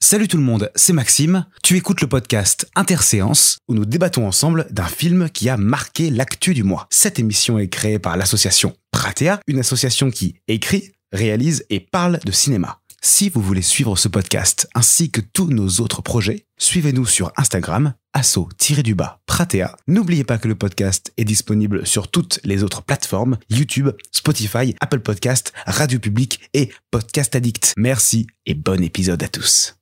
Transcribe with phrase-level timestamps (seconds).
[0.00, 1.44] Salut tout le monde, c'est Maxime.
[1.62, 6.54] Tu écoutes le podcast Interséance où nous débattons ensemble d'un film qui a marqué l'actu
[6.54, 6.86] du mois.
[6.88, 12.32] Cette émission est créée par l'association Pratea, une association qui écrit, réalise et parle de
[12.32, 12.80] cinéma.
[13.02, 17.94] Si vous voulez suivre ce podcast ainsi que tous nos autres projets, suivez-nous sur Instagram,
[18.12, 19.76] asso-du-bas Pratea.
[19.88, 25.00] N'oubliez pas que le podcast est disponible sur toutes les autres plateformes, YouTube, Spotify, Apple
[25.00, 27.74] Podcast, Radio Public et Podcast Addict.
[27.76, 29.77] Merci et bon épisode à tous.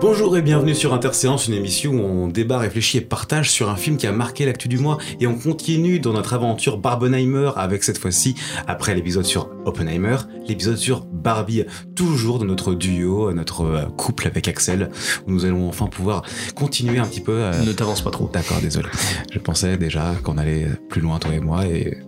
[0.00, 3.76] Bonjour et bienvenue sur Interséance, une émission où on débat, réfléchit et partage sur un
[3.76, 4.98] film qui a marqué l'actu du mois.
[5.20, 8.34] Et on continue dans notre aventure Barbenheimer avec cette fois-ci,
[8.66, 10.16] après l'épisode sur Oppenheimer,
[10.48, 11.64] l'épisode sur Barbie,
[11.94, 14.90] toujours dans notre duo, notre euh, couple avec Axel,
[15.26, 16.22] où nous allons enfin pouvoir
[16.56, 17.32] continuer un petit peu.
[17.44, 18.28] euh, Ne t'avance pas trop.
[18.32, 18.88] D'accord, désolé.
[19.32, 21.98] Je pensais déjà qu'on allait plus loin, toi et moi, et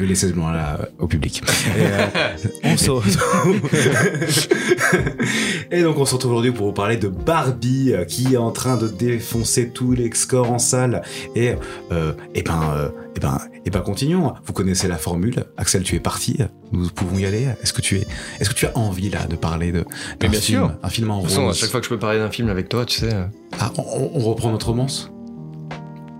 [0.00, 1.42] je vais laisser ce loin-là euh, au public.
[1.76, 2.06] Et, euh,
[2.64, 3.60] on se retrouve.
[5.70, 8.50] et donc, on se retrouve aujourd'hui pour vous parler de Barbie, euh, qui est en
[8.50, 11.02] train de défoncer tous les scores en salle.
[11.36, 11.52] Et,
[11.92, 14.32] euh, et ben, euh, et ben, et ben, continuons.
[14.46, 15.44] Vous connaissez la formule.
[15.58, 16.38] Axel, tu es parti.
[16.72, 17.48] Nous pouvons y aller.
[17.62, 18.06] Est-ce que tu es,
[18.40, 19.84] est-ce que tu as envie là de parler de d'un
[20.22, 20.72] Mais bien film, sûr.
[20.82, 22.48] un film en De toute façon, à chaque fois que je peux parler d'un film
[22.48, 23.10] avec toi, tu sais.
[23.58, 25.10] Ah, on, on reprend notre romance?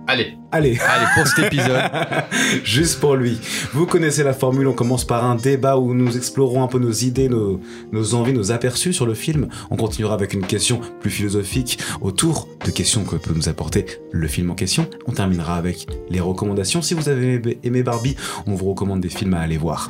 [0.07, 0.77] Allez, Allez.
[0.79, 1.81] allez, pour cet épisode.
[2.63, 3.39] Juste pour lui.
[3.73, 6.91] Vous connaissez la formule, on commence par un débat où nous explorons un peu nos
[6.91, 9.47] idées, nos, nos envies, nos aperçus sur le film.
[9.69, 14.27] On continuera avec une question plus philosophique autour de questions que peut nous apporter le
[14.27, 14.87] film en question.
[15.07, 16.81] On terminera avec les recommandations.
[16.81, 19.89] Si vous avez aimé- Barbie, on vous recommande des films à aller voir.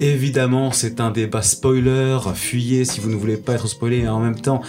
[0.00, 2.18] Évidemment, c'est un débat spoiler.
[2.34, 3.98] Fuyez si vous ne voulez pas être spoilé.
[4.00, 4.60] Et en même temps,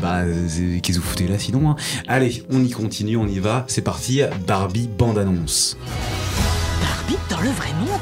[0.00, 0.46] bah, euh,
[0.80, 1.76] qu'est-ce que vous foutez là sinon hein?
[2.06, 3.64] Allez, on y continue, on y va.
[3.68, 4.20] C'est parti.
[4.46, 5.76] Barbie bande-annonce.
[6.80, 8.00] Barbie dans le vrai monde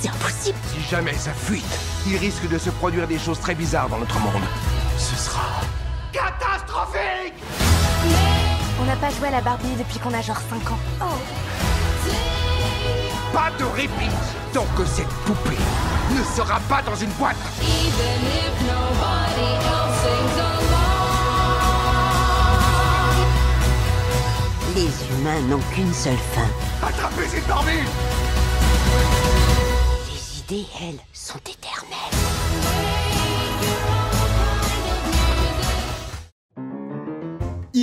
[0.00, 3.88] C'est impossible Si jamais ça fuite, il risque de se produire des choses très bizarres
[3.88, 4.42] dans notre monde.
[4.98, 5.60] Ce sera
[6.12, 7.34] catastrophique
[8.80, 10.78] On n'a pas joué à la Barbie depuis qu'on a genre 5 ans.
[13.32, 14.10] Pas de répit
[14.52, 15.56] tant que cette poupée
[16.10, 17.36] ne sera pas dans une boîte.
[24.74, 26.48] Les humains n'ont qu'une seule fin.
[26.86, 27.72] Attrapez cette Barbie
[30.08, 32.31] Les idées, elles, sont éternelles.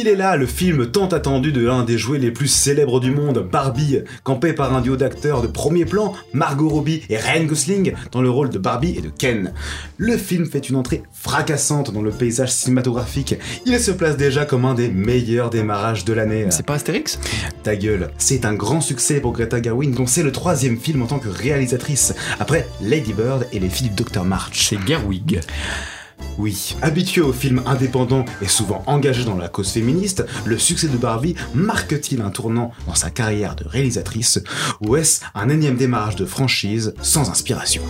[0.02, 3.12] Il est là, le film tant attendu de l'un des jouets les plus célèbres du
[3.12, 7.94] monde, Barbie, campé par un duo d'acteurs de premier plan, Margot Robbie et Ryan Gosling,
[8.14, 9.54] dans le rôle de Barbie et de Ken.
[9.98, 13.36] Le film fait une entrée fracassante dans le paysage cinématographique.
[13.66, 16.46] Il se place déjà comme un des meilleurs démarrages de l'année.
[16.50, 17.20] C'est pas Astérix?
[17.64, 21.08] Ta gueule, c'est un grand succès pour Greta Gerwig, dont c'est le troisième film en
[21.08, 24.24] tant que réalisatrice, après Lady Bird et les filles du Dr.
[24.24, 24.70] March.
[24.70, 25.42] C'est Gerwig.
[26.38, 30.97] Oui, habitué aux films indépendants et souvent engagé dans la cause féministe, le succès de
[30.97, 34.40] Barbie marque-t-il un tournant dans sa carrière de réalisatrice
[34.81, 37.81] ou est-ce un énième démarrage de franchise sans inspiration?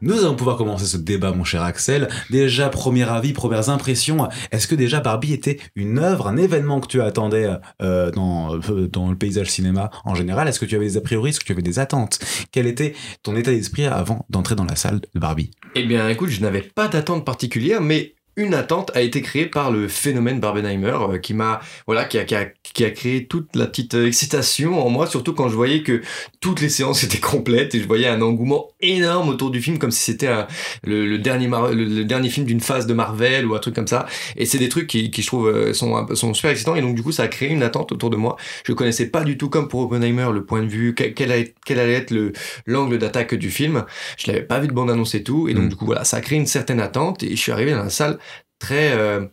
[0.00, 2.08] Nous allons pouvoir commencer ce débat, mon cher Axel.
[2.30, 4.28] Déjà, premier avis, premières impressions.
[4.50, 7.48] Est-ce que déjà Barbie était une œuvre, un événement que tu attendais
[7.82, 10.48] euh, dans, euh, dans le paysage cinéma en général?
[10.48, 11.30] Est-ce que tu avais des a priori?
[11.30, 12.18] Est-ce que tu avais des attentes?
[12.52, 15.50] Quel était ton état d'esprit avant d'entrer dans la salle de Barbie?
[15.74, 19.70] Eh bien, écoute, je n'avais pas d'attente particulière, mais une attente a été créée par
[19.70, 23.56] le phénomène Barbenheimer euh, qui m'a voilà qui a, qui, a, qui a créé toute
[23.56, 26.02] la petite euh, excitation en moi surtout quand je voyais que
[26.40, 29.90] toutes les séances étaient complètes et je voyais un engouement énorme autour du film comme
[29.90, 30.46] si c'était un-
[30.84, 33.74] le, le dernier Mar- le, le dernier film d'une phase de Marvel ou un truc
[33.74, 34.06] comme ça.
[34.36, 36.76] Et c'est des trucs qui, qui je trouve euh, sont sont super excitants.
[36.76, 38.36] Et donc du coup ça a créé une attente autour de moi.
[38.64, 41.54] Je connaissais pas du tout comme pour Oppenheimer le point de vue quel, quel allait,
[41.64, 42.32] quel allait être le
[42.66, 43.84] l'angle d'attaque du film.
[44.18, 45.48] Je l'avais pas vu de bande annonce et tout.
[45.48, 45.68] Et donc Mm.
[45.70, 47.90] du coup voilà ça a créé une certaine attente et je suis arrivé dans la
[47.90, 48.18] salle
[48.58, 49.26] très euh,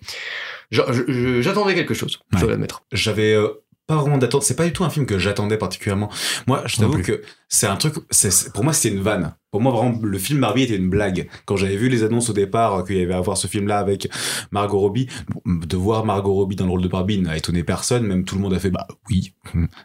[0.71, 3.47] j'attendais quelque chose je dois l'admettre J'avais euh,
[3.85, 4.43] pas vraiment d'attente.
[4.43, 6.09] C'est pas du tout un film que j'attendais particulièrement.
[6.47, 7.95] Moi, je t'avoue que c'est un truc.
[8.11, 9.35] c'est- pour moi, c'était une vanne.
[9.51, 11.27] Pour moi, vraiment, le film Barbie était une blague.
[11.45, 13.79] Quand j'avais vu les annonces au départ euh, qu'il y avait à voir ce film-là
[13.79, 14.07] avec
[14.51, 15.07] Margot Robbie,
[15.45, 18.07] de voir Margot Robbie dans le rôle de Barbie n'a étonné personne.
[18.07, 19.33] Même tout le monde a fait bah oui.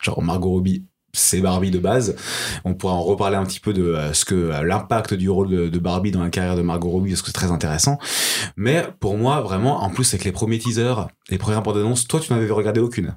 [0.00, 0.85] Genre Margot Robbie.
[1.12, 2.16] C'est Barbie de base.
[2.64, 5.49] On pourra en reparler un petit peu de euh, ce que euh, l'impact du rôle
[5.49, 7.99] de, de Barbie dans la carrière de Margot Robbie, parce que c'est très intéressant.
[8.56, 12.20] Mais pour moi, vraiment, en plus avec les premiers teasers, les premières bandes annonces, toi,
[12.20, 13.16] tu n'avais regardé aucune.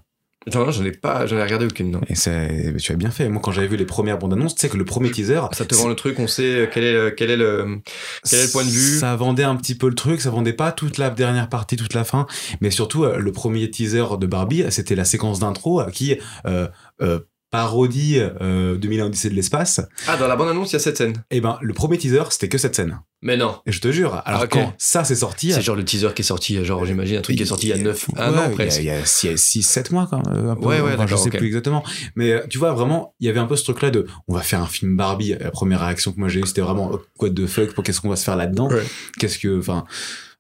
[0.54, 3.12] non non, j'en ai pas j'en ai regardé aucune non Et c'est, tu as bien
[3.12, 3.30] fait.
[3.30, 5.66] Moi, quand j'avais vu les premières bandes annonces, tu sais que le premier teaser, ça
[5.66, 7.82] te vend le truc on sait quel est le, quel est le
[8.28, 10.54] quel est le point de vue Ça vendait un petit peu le truc, ça vendait
[10.54, 12.26] pas toute la dernière partie, toute la fin,
[12.62, 16.18] mais surtout euh, le premier teaser de Barbie, c'était la séquence d'intro euh, qui
[16.48, 16.68] euh,
[17.02, 17.20] euh,
[17.52, 19.82] parodie euh, 2001 Odyssée de l'espace.
[20.08, 21.14] Ah, dans la bande-annonce, il y a cette scène.
[21.30, 23.00] Et ben, le premier teaser, c'était que cette scène.
[23.22, 23.58] Mais non.
[23.68, 24.50] Et je te jure, alors Ah, ok.
[24.52, 27.36] quand ça s'est sorti, C'est genre le teaser qui est sorti, genre j'imagine un truc
[27.36, 28.80] qui est sorti il y a 9 Ouais, un an presque.
[28.80, 30.50] Il y a 6, 7 mois quand même.
[30.50, 30.66] un peu.
[30.66, 31.84] Ouais, ouais, Enfin, je sais plus exactement.
[32.16, 34.42] Mais euh, tu vois, vraiment, il y avait un peu ce truc-là de on va
[34.42, 35.36] faire un film Barbie.
[35.40, 38.02] La première réaction que moi j'ai eue, c'était vraiment oh, what the fuck, pour qu'est-ce
[38.02, 38.70] qu'on va se faire là-dedans?
[38.70, 38.82] Ouais.
[39.20, 39.60] Qu'est-ce que.
[39.60, 39.86] Enfin.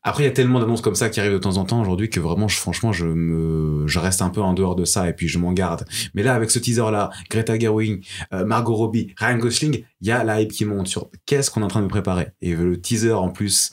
[0.04, 2.10] Après, il y a tellement d'annonces comme ça qui arrivent de temps en temps aujourd'hui
[2.10, 5.14] que vraiment, je, franchement, je me, je reste un peu en dehors de ça et
[5.14, 5.86] puis je m'en garde.
[6.16, 10.24] Mais là, avec ce teaser-là, Greta Gerwig, euh, Margot Robbie, Ryan Gosling, il y a
[10.24, 12.30] la hype qui monte sur qu'est-ce qu'on est en train de préparer.
[12.42, 13.70] Et le teaser en plus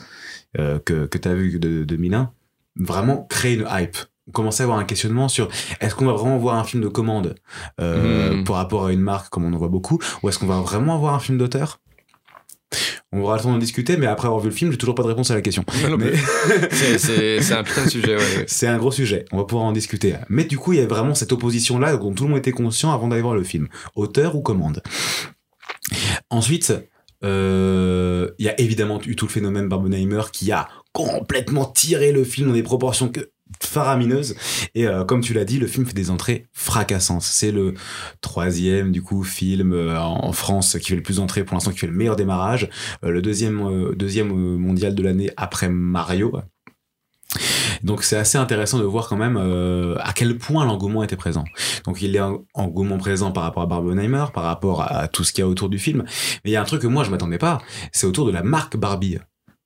[0.58, 2.32] euh, que, que tu as vu de, de Milan,
[2.76, 3.96] vraiment crée une hype.
[4.28, 5.48] On commençait à avoir un questionnement sur
[5.81, 7.34] est-ce qu'on va vraiment voir un film de commande
[7.81, 8.44] euh, Mhm.
[8.44, 10.94] par rapport à une marque comme on en voit beaucoup, ou est-ce qu'on va vraiment
[10.94, 11.81] avoir un film d'auteur?
[13.12, 15.03] On aura le temps d'en discuter, mais après avoir vu le film, j'ai toujours pas
[15.03, 15.65] de réponse à la question.
[15.99, 16.12] Mais-
[16.70, 18.44] C'est- un putain de sujet, ouais.
[18.47, 20.15] c'est un gros sujet, on va pouvoir en discuter.
[20.29, 22.93] Mais du coup, il y a vraiment cette opposition-là dont tout le monde était conscient
[22.93, 23.69] avant d'aller voir le film.
[23.97, 24.82] Auteur ou commande.
[26.31, 26.75] Ensuite,
[27.25, 32.25] euh, il y a évidemment eu tout le phénomène Barbenheimer qui a complètement tiré le
[32.25, 33.31] film dans des proportions que-
[33.62, 34.34] faramineuses.
[34.74, 37.22] Et euh, comme tu l'as dit, le film fait des entrées fracassantes.
[37.22, 37.74] C'est le
[38.20, 41.78] troisième, du coup, film euh, en France qui fait le plus d'entrées pour l'instant, qui
[41.78, 42.68] fait le meilleur démarrage.
[43.04, 46.32] Euh, le deuxième, euh, deuxième euh, mondial de l'année après Mario.
[47.82, 51.44] Donc c'est assez intéressant de voir quand même euh, à quel point l'engouement était présent.
[51.84, 55.32] Donc il a un engouement présent par rapport à Barbenheimer, par rapport à tout ce
[55.32, 56.04] qu'il y a autour du film.
[56.44, 57.58] Mais il y a un truc que moi je m'attendais pas,
[57.92, 59.18] c'est autour de la marque Barbie.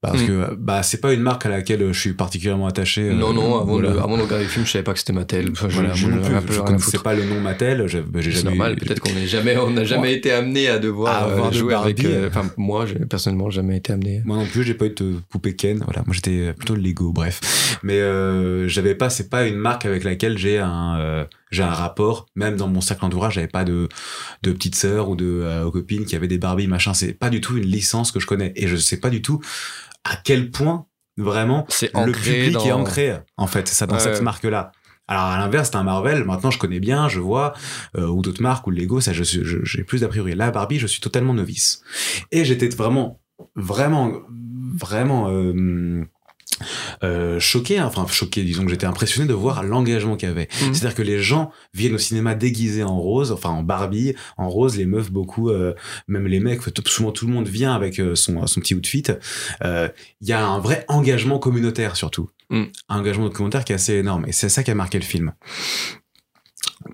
[0.02, 0.26] Parce Mm.
[0.26, 3.02] que bah c'est pas une marque à laquelle je suis particulièrement attaché.
[3.02, 3.92] euh, Non, non, avant, voilà.
[3.92, 5.50] de, avant de regarder le film, je savais pas que c'était Mattel.
[5.52, 8.98] Enfin, je, Voilà, je, je à connaissais pas le nom Mattel, C'est normal, eu- peut-être
[9.00, 11.74] qu'on n'est jamais, on n'a jamais été amené à devoir À euh, avoir de jouer
[11.74, 12.04] avec.
[12.04, 14.22] Euh, Enfin, moi, j'ai personnellement jamais été amené.
[14.24, 15.78] Moi non plus, j'ai pas eu de poupée Ken.
[15.84, 17.78] Voilà, moi j'étais plutôt le Lego, bref.
[17.84, 21.70] Mais euh, j'avais pas, c'est pas une marque avec laquelle j'ai un, euh, j'ai un
[21.70, 22.26] rapport.
[22.34, 23.88] Même dans mon cercle entourage, j'avais pas de
[24.42, 26.94] de petite sœur ou de euh, copine qui avait des Barbie machin.
[26.94, 29.40] C'est pas du tout une licence que je connais et je sais pas du tout
[30.04, 33.94] à quel point vraiment C'est le public dans- est ancré en fait, c'est ça dans
[33.94, 34.72] Ouais, cette marque-là.
[35.08, 36.24] Alors à l'inverse, c'est un Marvel.
[36.24, 37.52] Maintenant, je connais bien, je vois,
[37.98, 40.34] euh, ou d'autres marques ou le Lego, ça, je suis- je- j'ai plus d'a priori.
[40.34, 41.82] Là, Barbie, je suis totalement novice.
[42.30, 43.20] Et j'étais vraiment,
[43.56, 44.12] vraiment,
[44.74, 46.04] vraiment euh,
[47.02, 47.78] euh, choqué.
[47.78, 47.86] hein.
[47.86, 48.42] Enfin, choqué.
[48.42, 50.48] Disons que j'étais impressionné de voir l'engagement qu'il y avait.
[50.62, 50.74] Mhm.
[50.74, 54.76] C'est-à-dire que les gens viennent au cinéma déguisés en rose, enfin en Barbie, en rose.
[54.76, 55.74] Les meufs beaucoup, euh,
[56.08, 56.60] même les mecs.
[56.86, 59.04] Souvent, tout le monde vient avec euh, son son petit outfit.
[59.64, 59.88] Euh,
[60.20, 62.30] Il y a un vrai engagement communautaire surtout.
[62.50, 62.64] Mm.
[62.88, 64.24] Un engagement communautaire qui est assez énorme.
[64.26, 65.32] Et c'est ça qui a marqué le film.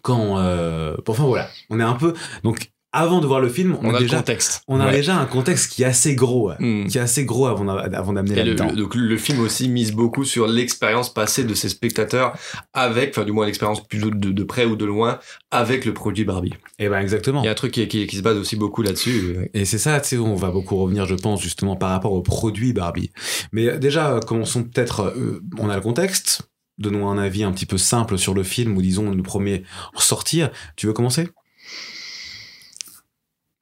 [0.03, 2.13] Quand, euh, enfin voilà, on est un peu
[2.45, 4.63] donc avant de voir le film, on, On a a le déjà, contexte.
[4.69, 4.93] on a Ouais.
[4.93, 6.87] déjà un contexte qui est assez gros, Mm.
[6.87, 8.69] qui est assez gros avant d'a- avant d'amener là-dedans.
[8.71, 12.35] le- donc le film aussi mise beaucoup sur l'expérience passée de ses spectateurs
[12.75, 15.19] avec, enfin du moins l'expérience plutôt de, de près ou de loin
[15.51, 16.55] avec le produit Barbie.
[16.79, 17.43] Et ben exactement.
[17.43, 19.51] Il y a un truc qui, qui, qui se base aussi beaucoup là-dessus.
[19.55, 22.23] Et c'est ça, tu sais, on va beaucoup revenir, je pense, justement par rapport au
[22.23, 23.11] produit Barbie.
[23.53, 26.43] Mais euh, déjà, euh, commençons peut-être, euh, on a le contexte.
[26.79, 29.65] Donnons un avis un petit peu simple sur le film, ou disons le premier
[29.97, 30.51] en sortir.
[30.77, 31.29] Tu veux commencer?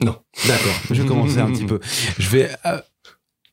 [0.02, 0.16] Non.
[0.46, 1.80] D'accord, je vais commencer un petit peu.
[2.18, 2.50] Je vais.
[2.66, 2.80] euh,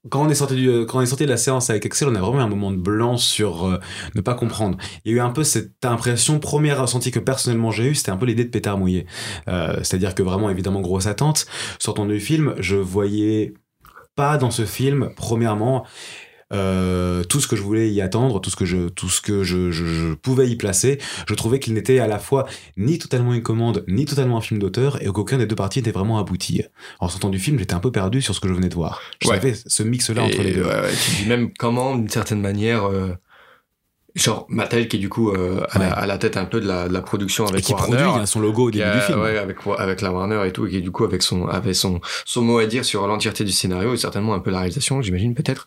[0.10, 2.10] quand on est sorti du, euh, quand on est sorti de la séance avec Excel,
[2.10, 3.80] on a vraiment eu un moment de blanc sur euh,
[4.16, 4.78] ne pas comprendre.
[5.06, 8.12] Il y a eu un peu cette impression, première ressenti que personnellement j'ai eu, c'était
[8.12, 9.06] un peu l'idée de pétard mouillé.
[9.48, 11.46] C'est-à-dire que vraiment, évidemment, grosse attente.
[11.80, 13.54] Sortant du film, je voyais
[14.16, 15.86] pas dans ce film, premièrement,
[16.54, 19.44] euh, tout ce que je voulais y attendre, tout ce que je, tout ce que
[19.44, 21.00] je, je, je pouvais y placer.
[21.28, 22.46] Je trouvais qu'il n'était à la fois
[22.78, 25.92] ni totalement une commande, ni totalement un film d'auteur, et qu'aucun des deux parties n'était
[25.92, 26.62] vraiment abouti.
[27.00, 29.02] En sortant du film, j'étais un peu perdu sur ce que je venais de voir.
[29.22, 29.36] Je Ouais.
[29.36, 30.64] savais ce mix-là entre Et, les deux.
[30.64, 33.10] ouais, ouais, tu dis même comment, d'une certaine manière, euh,
[34.16, 36.68] genre Mattel qui est du coup euh, à, la, à la tête un peu de
[36.68, 37.98] la, de la production Et avec qui Warner.
[37.98, 39.20] produit hein, son logo au début a- du film.
[39.22, 42.00] ouais, avec, avec la Warner et tout, et qui du coup avec son, avait son,
[42.26, 45.34] son mot à dire sur l'entièreté du scénario et certainement un peu la réalisation, j'imagine
[45.34, 45.66] peut-être.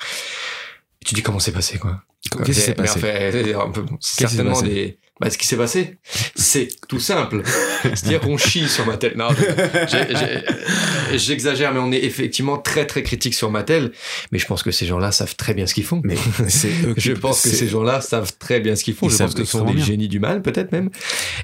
[1.06, 2.02] Tu dis comment c'est passé quoi.
[2.20, 4.98] Qu'est-ce qui s'est passé en fait, certainement des.
[5.18, 5.96] Bah, ce qui s'est passé,
[6.34, 7.42] c'est tout simple.
[7.82, 9.14] C'est-à-dire qu'on chie sur Mattel.
[9.16, 9.28] Non,
[11.14, 13.92] j'exagère, mais on est effectivement très très critique sur Mattel.
[14.30, 16.02] Mais je pense que ces gens-là savent très bien ce qu'ils font.
[16.04, 16.16] Mais
[16.48, 16.68] c'est
[16.98, 19.08] Je pense que ces gens-là savent très bien ce qu'ils font.
[19.08, 19.84] Ils je pense que ce sont des bien.
[19.84, 20.90] génies du mal, peut-être même.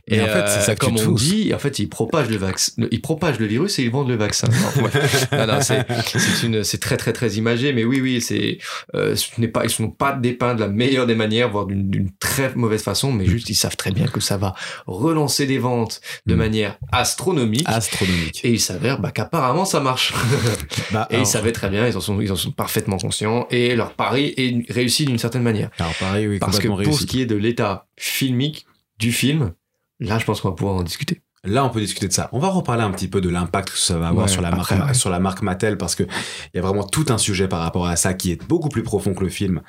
[0.07, 2.29] Mais en fait, c'est ça que tu comme te on dit, en fait, ils propagent
[2.29, 2.73] le vaccin.
[2.91, 4.49] Ils propagent le virus et ils vendent le vaccin.
[4.49, 4.91] Non, ouais.
[5.33, 7.73] non, non, c'est c'est une, c'est très très très imagé.
[7.73, 8.59] Mais oui, oui, c'est,
[8.95, 12.11] euh, ce n'est pas, ils sont pas dépeints de la meilleure des manières, voire d'une
[12.33, 13.13] très mauvaise façon.
[13.13, 14.55] Mais juste, ils savent très bien que ça va
[14.87, 16.39] relancer des ventes de Mm.
[16.39, 17.69] manière astronomique.
[17.69, 18.45] astronomique.
[18.45, 20.13] Et il s'avère bah, qu'apparemment ça marche.
[20.93, 23.47] Bah, et alors- ils savaient très bien, ils en sont, ils en sont parfaitement conscients.
[23.51, 25.71] Et leur pari est réussi d'une certaine manière.
[25.79, 26.99] Alors pareil, oui, Parce que pour réussi.
[27.03, 28.67] ce qui est de l'état filmique
[28.99, 29.53] du film,
[30.01, 31.21] là, je pense qu'on va pouvoir en discuter.
[31.45, 32.29] Là, on peut discuter de ça.
[32.33, 34.51] On va reparler un petit peu de l'impact que ça va avoir Ouais, sur la
[34.53, 34.95] marque, ouais.
[34.95, 37.87] sur la marque Mattel, parce que il y a vraiment tout un sujet par rapport
[37.87, 39.61] à ça qui est beaucoup plus profond que le film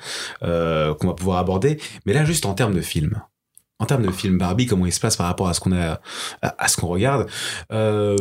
[0.44, 1.80] euh, qu'on va pouvoir aborder.
[2.06, 3.20] Mais là, juste en termes de film,
[3.80, 6.00] en termes de film Barbie, comment il se place par rapport à ce qu'on a,
[6.42, 7.26] à, à ce qu'on regarde.
[7.72, 8.16] Euh,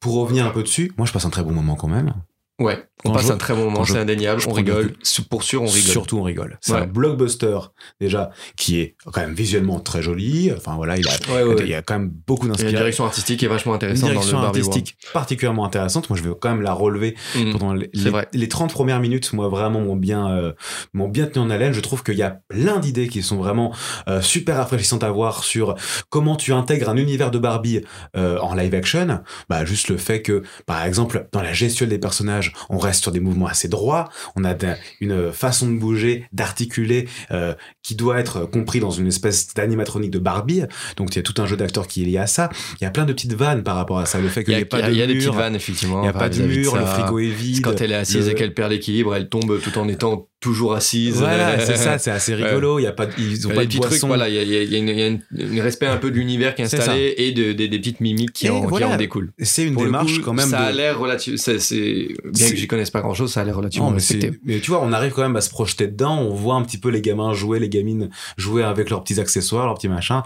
[0.00, 2.12] pour revenir un peu dessus, moi, je passe un très bon moment quand même.
[2.58, 4.94] Ouais, on passe je- un très bon moment, c'est indéniable, on rigole,
[5.30, 5.80] pour sûr on rigole.
[5.92, 6.58] Surtout, on rigole.
[6.60, 6.80] C'est Ouais.
[6.80, 7.56] un blockbuster
[8.00, 10.50] déjà qui est quand même visuellement très joli.
[10.56, 12.78] Enfin voilà, il a, Ouais, ouais, il y a quand même beaucoup Et la d'inspiration.
[12.78, 16.10] direction artistique est vachement Une intéressante dans le direction Barbie artistique particulièrement intéressante.
[16.10, 17.14] Moi, je vais quand même la relever.
[17.36, 17.52] Mm.
[17.52, 18.28] pendant les, c'est les- vrai.
[18.32, 19.32] les 30 premières minutes.
[19.32, 20.52] Moi, vraiment, m'ont bien, euh,
[20.94, 21.72] m'ont bien tenu en haleine.
[21.72, 23.72] Je trouve qu'il y a plein d'idées qui sont vraiment
[24.08, 25.76] euh, super rafraîchissantes à voir sur
[26.08, 27.82] comment tu intègres un univers de Barbie
[28.16, 29.20] euh, en live action.
[29.48, 33.12] Bah, juste le fait que, par exemple, dans la gestuelle des personnages, on reste sur
[33.12, 34.08] des mouvements assez droits.
[34.36, 34.54] On a
[35.00, 40.18] une façon de bouger, d'articuler, euh, qui doit être compris dans une espèce d'animatronique de
[40.18, 40.62] Barbie.
[40.96, 42.50] Donc, il y a tout un jeu d'acteurs qui est lié à ça.
[42.80, 44.18] Il y a plein de petites vannes par rapport à ça.
[44.20, 45.28] Le fait Il qu'il y n'y a, ait pas de il y a des petites
[45.32, 46.00] vannes, effectivement.
[46.00, 47.62] il n'y a pas de mur, le frigo est vide.
[47.64, 50.74] quand elle est assise le- et qu'elle perd l'équilibre, elle tombe tout en étant toujours
[50.74, 51.16] assise.
[51.16, 52.78] Voilà, c'est ça, c'est assez rigolo.
[52.78, 54.06] Il y a pas, de- ils ont pas de petits trucs, boisson.
[54.06, 55.86] voilà, il y a, y a- il y a une- y a une- un respect
[55.86, 58.60] un peu de l'univers qui est installé et de, des- des petites mimiques qui, en,
[58.62, 58.88] qui voilà.
[58.90, 59.32] en découlent.
[59.40, 60.48] C'est une Pour démarche coup, quand même.
[60.48, 61.38] Ça a l'air relativement.
[61.46, 64.70] Bien que j'y connaisse pas grand chose, ça a l'air relativement Non, mais, mais tu
[64.70, 66.18] vois, on arrive quand même à se projeter dedans.
[66.20, 69.66] On voit un petit peu les gamins jouer, les gamines jouer avec leurs petits accessoires,
[69.66, 70.22] leurs petits machins.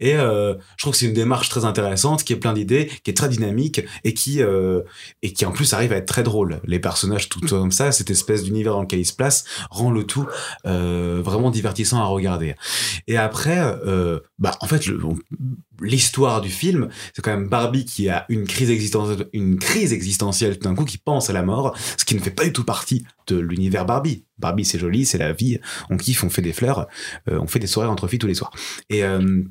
[0.00, 3.10] Et euh, je trouve que c'est une démarche très intéressante, qui est plein d'idées, qui
[3.10, 4.82] est très dynamique et qui euh,
[5.22, 6.60] et qui en plus arrive à être très drôle.
[6.64, 10.04] Les personnages tout comme ça, cette espèce d'univers dans lequel ils se placent, rend le
[10.04, 10.26] tout
[10.66, 12.54] euh, vraiment divertissant à regarder.
[13.06, 14.84] Et après, euh, bah en fait,
[15.80, 20.58] l'histoire du film, c'est quand même Barbie qui a une crise existentielle, une crise existentielle
[20.58, 22.64] tout d'un coup, qui pense à la mort, ce qui ne fait pas du tout
[22.64, 24.24] partie de l'univers Barbie.
[24.38, 25.58] Barbie, c'est joli, c'est la vie,
[25.90, 26.86] on kiffe, on fait des fleurs,
[27.28, 28.52] euh, on fait des soirées entre filles tous les soirs.
[28.90, 29.42] Et euh,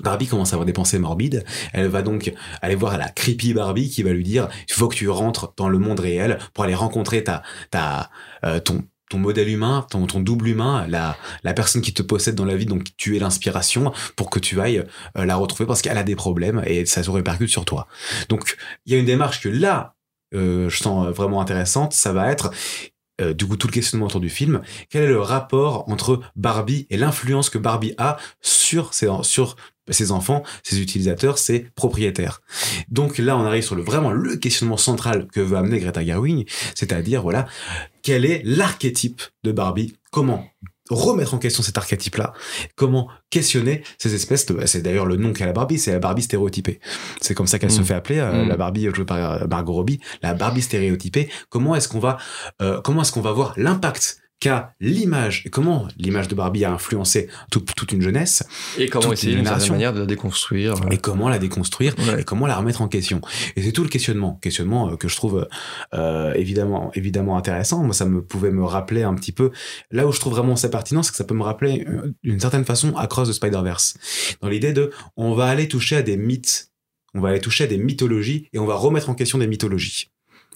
[0.00, 1.44] Barbie commence à avoir des pensées morbides.
[1.72, 2.32] Elle va donc
[2.62, 5.68] aller voir la creepy Barbie qui va lui dire il faut que tu rentres dans
[5.68, 8.10] le monde réel pour aller rencontrer ta, ta,
[8.44, 12.34] euh, ton ton modèle humain, ton, ton double humain, la, la personne qui te possède
[12.34, 14.84] dans la vie, donc tu es l'inspiration pour que tu ailles
[15.16, 17.86] euh, la retrouver parce qu'elle a des problèmes et ça se répercute sur toi.
[18.28, 19.94] Donc il y a une démarche que là,
[20.34, 22.50] euh, je sens vraiment intéressante, ça va être
[23.20, 24.60] euh, du coup tout le questionnement autour du film.
[24.90, 29.56] Quel est le rapport entre Barbie et l'influence que Barbie a sur ses, sur
[29.90, 32.40] ses enfants, ses utilisateurs, ses propriétaires.
[32.88, 36.48] Donc là, on arrive sur le vraiment le questionnement central que veut amener Greta Gerwig,
[36.74, 37.46] c'est-à-dire voilà,
[38.02, 39.96] quel est l'archétype de Barbie?
[40.10, 40.44] Comment
[40.90, 42.32] remettre en question cet archétype-là?
[42.74, 44.64] Comment questionner ces espèces de...
[44.64, 46.80] C'est d'ailleurs le nom qu'a la Barbie, c'est la Barbie stéréotypée.
[47.20, 47.84] C'est comme ça qu'elle se Mm.
[47.84, 48.48] fait appeler, euh, Mm.
[48.48, 51.28] la Barbie jouée par euh, Margot Robbie, la Barbie stéréotypée.
[51.50, 52.16] Comment est-ce qu'on va,
[52.62, 57.28] euh, comment est-ce qu'on va voir l'impact qu'a l'image comment l'image de Barbie a influencé
[57.50, 58.44] toute, toute une jeunesse
[58.78, 60.74] Et comment essayer une d'une certaine manière de la déconstruire.
[60.90, 62.20] et comment la déconstruire Ouais.
[62.20, 63.20] et comment la remettre en question.
[63.56, 65.48] Et c'est tout le questionnement, questionnement euh, que je trouve
[65.94, 67.82] euh, évidemment évidemment intéressant.
[67.82, 69.50] Moi, ça me pouvait me rappeler un petit peu
[69.90, 72.40] là où je trouve vraiment ça pertinent, c'est que ça peut me rappeler euh, d'une
[72.40, 73.94] certaine façon Across the Spider-Verse,
[74.40, 76.70] dans l'idée de on va aller toucher à des mythes,
[77.14, 80.10] on va aller toucher à des mythologies et on va remettre en question des mythologies.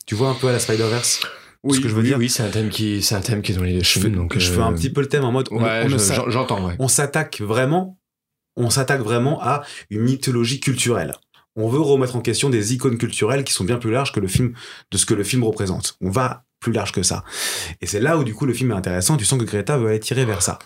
[0.06, 1.20] Tu vois un peu à la Spider-Verse?
[1.64, 3.40] Oui, ce que je veux oui, dire oui, c'est un thème qui, c'est un thème
[3.40, 4.36] qui est dans les deux Je, fais, films, donc.
[4.36, 5.86] je euh, fais un petit peu le thème en mode on, Ouais,
[6.28, 7.98] j'entends, on s'attaque vraiment,
[8.56, 11.14] on s'attaque vraiment à une mythologie culturelle.
[11.54, 14.26] On veut remettre en question des icônes culturelles qui sont bien plus larges que le
[14.26, 14.54] film,
[14.90, 15.96] de ce que le film représente.
[16.00, 17.24] On va plus large que ça.
[17.80, 19.16] Et c'est là où du coup le film est intéressant.
[19.16, 20.58] Tu sens que Greta veut aller tirer vers ça.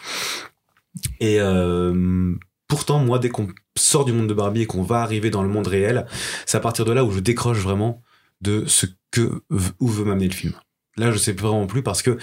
[1.21, 2.35] Et euh,
[2.69, 5.49] pourtant, moi, dès qu'on sort du monde de Barbie et qu'on va arriver dans le
[5.49, 6.07] monde réel,
[6.47, 8.03] c'est à partir de là où je décroche vraiment
[8.41, 9.43] de ce que
[9.81, 10.55] où veut m'amener le film.
[10.97, 12.17] Là, je sais vraiment plus parce que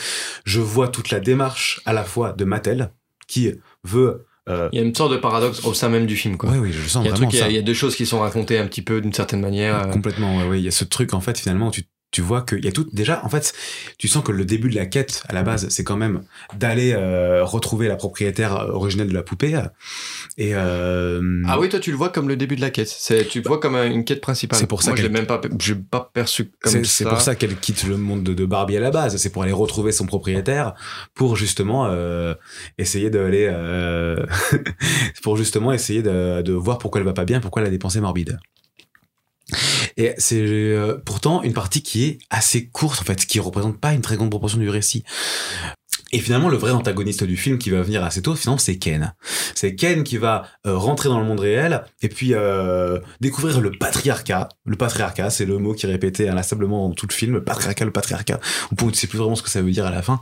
[0.46, 2.92] je vois toute la démarche à la fois de Mattel
[3.28, 3.52] qui
[3.84, 6.50] veut euh, Il y a une sorte de paradoxe au sein même du film, quoi.
[6.52, 7.50] oui, oui, je sens il, y a un vraiment truc, il, y a, ça.
[7.52, 9.88] il y a deux choses qui sont racontées un petit peu d'une certaine manière.
[9.88, 10.60] euh, Complètement, ouais, ouais.
[10.60, 12.72] Il y a ce truc, en fait, finalement, où tu, tu vois qu'il y a
[12.72, 12.88] tout.
[12.94, 13.54] Déjà, en fait,
[13.98, 16.22] tu sens que le début de la quête, à la base, c'est quand même
[16.56, 19.60] d'aller euh, retrouver la propriétaire originelle de la poupée.
[20.38, 20.52] Et.
[20.54, 22.88] Euh, Ah oui, toi tu le vois comme le début de la quête.
[22.88, 24.60] C'est, tu le vois comme une quête principale.
[24.60, 26.80] C'est pour ça Moi, je l'ai même pas, j'ai pas perçu comme ça.
[26.84, 29.18] c'est pour ça qu'elle quitte le monde de, de Barbie à la base.
[29.18, 30.76] C'est pour aller retrouver son propriétaire,
[31.16, 32.36] pour justement euh,
[32.78, 34.24] essayer d'aller, euh,
[35.24, 37.80] pour justement essayer de, de voir pourquoi elle va pas bien, pourquoi elle a des
[37.80, 38.38] pensées morbides.
[39.98, 43.94] Et c'est euh, pourtant une partie qui est assez courte en fait, qui représente pas
[43.94, 45.04] une très grande proportion du récit.
[46.14, 49.14] Et finalement, le vrai antagoniste du film qui va venir assez tôt, finalement, c'est Ken.
[49.56, 53.72] C'est Ken qui va euh, rentrer dans le monde réel et puis euh, découvrir le
[53.72, 54.48] patriarcat.
[54.66, 57.34] Le patriarcat, c'est le mot qui est répété inlassablement dans tout le film.
[57.34, 58.40] Le patriarcat, le patriarcat.
[58.82, 60.20] On ne sait plus vraiment ce que ça veut dire à la fin.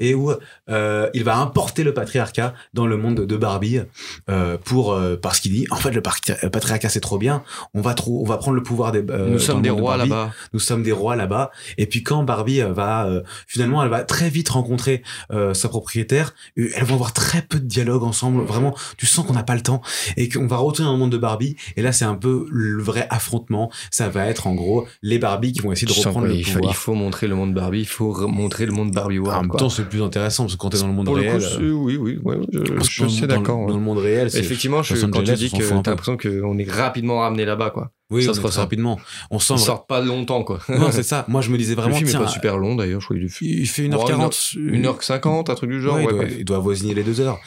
[0.00, 0.32] Et où
[0.70, 3.80] euh, il va importer le patriarcat dans le monde de Barbie
[4.28, 7.44] euh, pour euh, parce qu'il dit en fait le, patri- le patriarcat c'est trop bien.
[7.74, 9.04] On va trop, on va prendre le pouvoir des.
[9.08, 10.32] euh, Nous sommes des rois là-bas.
[10.52, 11.52] nous sommes des rois là-bas.
[11.76, 16.34] Et puis quand Barbie va euh, finalement, elle va très vite rencontrer euh, sa propriétaire.
[16.56, 18.42] et Elles vont avoir très peu de dialogue ensemble.
[18.44, 19.80] Vraiment, tu sens qu'on n'a pas le temps
[20.16, 21.56] et qu'on va retourner dans le monde de Barbie.
[21.76, 23.70] Et là, c'est un peu le vrai affrontement.
[23.90, 26.52] Ça va être en gros les Barbie qui vont essayer de reprendre le il, faut,
[26.54, 26.72] pouvoir.
[26.72, 29.40] il faut montrer le monde Barbie, il faut re- montrer le monde Barbie en World.
[29.42, 29.60] même quoi.
[29.60, 31.40] temps, c'est plus intéressant parce que quand t'es dans le monde Pour le réel, coup,
[31.48, 32.58] c'est- oui, oui, ouais, je,
[33.04, 33.58] euh, suis d'accord.
[33.58, 33.72] Dans ouais.
[33.74, 37.44] le monde réel, Effectivement, je, quand tu dis que t'as l'impression qu'on est rapidement ramené
[37.44, 37.90] là-bas, quoi.
[38.10, 38.60] Oui, ça on se ressent.
[38.62, 38.98] rapidement.
[39.30, 40.60] On sent sortent pas longtemps, quoi.
[40.68, 41.24] Non, c'est ça.
[41.28, 43.28] Moi, je me disais le vraiment film est pas super long d'ailleurs, je crois qu'il
[43.60, 44.56] il fait Bon, 1h40.
[44.56, 45.96] 1h50, un truc du genre.
[45.96, 47.38] Ouais, ouais, il, doit, il doit avoisiner les deux heures.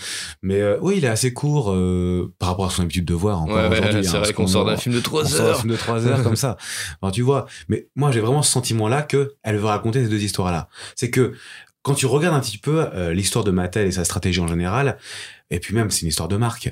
[0.41, 3.43] Mais euh, oui, il est assez court euh, par rapport à son habitude de voir
[3.47, 4.03] Ouais, aujourd'hui.
[4.05, 5.59] c'est hein, vrai qu'on sort d'un film de on 3 sort d'un heures.
[5.61, 6.57] film de 3 heures comme ça.
[7.01, 7.47] Enfin, tu vois.
[7.67, 10.67] Mais moi, j'ai vraiment ce sentiment-là que elle veut raconter ces deux histoires-là.
[10.95, 11.33] C'est que
[11.81, 14.97] quand tu regardes un petit peu euh, l'histoire de Mattel et sa stratégie en général,
[15.49, 16.71] et puis même c'est une histoire de marque.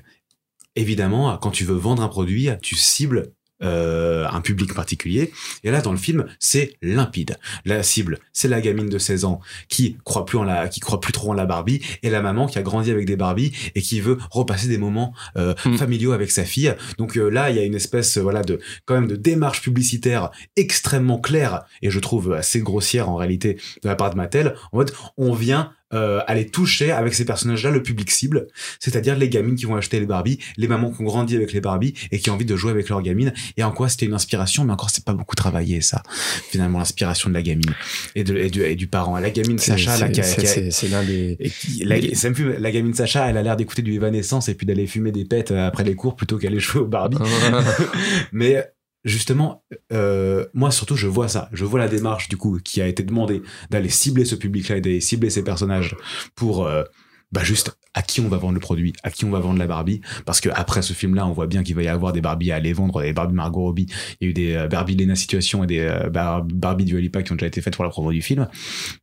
[0.76, 3.32] Évidemment, quand tu veux vendre un produit, tu cibles
[3.64, 5.32] euh, un public particulier.
[5.64, 7.38] Et là, dans le film, c'est limpide.
[7.66, 11.00] La cible, c'est la gamine de 16 ans qui croit plus en la, qui croit
[11.00, 13.82] plus trop en la Barbie, et la maman qui a grandi avec des Barbies et
[13.82, 15.78] qui veut repasser des moments euh, Mm.
[15.78, 16.74] familiaux avec sa fille.
[16.98, 19.62] Donc euh, là, il y a une espèce, euh, voilà, de quand même de démarche
[19.62, 24.56] publicitaire extrêmement claire et je trouve assez grossière en réalité de la part de Mattel.
[24.72, 28.48] En mode, on vient euh, aller toucher avec ces personnages-là le public cible,
[28.80, 31.62] c'est-à-dire les gamines qui vont acheter les Barbies, les mamans qui ont grandi avec les
[31.62, 33.34] Barbies et qui ont envie de jouer avec leurs gamines.
[33.58, 36.04] Et en quoi c'était une inspiration, mais encore c'est pas beaucoup travaillé ça.
[36.50, 37.74] Finalement, l'inspiration de la gamine
[38.16, 39.18] et, de, et, du, et du parent.
[39.20, 41.38] La gamine Sacha, là, qui C'est l'un des.
[41.60, 44.66] qui, la, même plus, la gamine Sacha, elle a l'air d'écouter du Evanescence et puis
[44.66, 47.18] d'aller fumer des pètes euh, après les cours plutôt qu'aller jouer au Barbie.
[48.32, 48.70] Mais
[49.10, 51.50] justement, euh, moi surtout, je vois ça.
[51.52, 54.82] Je vois la démarche du coup qui a été demandée d'aller cibler ce public-là et
[54.82, 55.96] d'aller cibler ces personnages
[56.36, 56.84] pour euh,
[57.32, 59.68] bah juste à qui on va vendre le produit, à qui on va vendre la
[59.68, 60.02] Barbie.
[60.26, 62.56] Parce que après ce film-là, on voit bien qu'il va y avoir des Barbie à
[62.56, 63.88] aller vendre, des Barbie Margot Robbie.
[64.20, 67.22] Il y a eu des euh, Barbie Lena Situation et des Bar- Barbie du Lipa
[67.24, 68.48] qui ont déjà été faites pour la promo du film.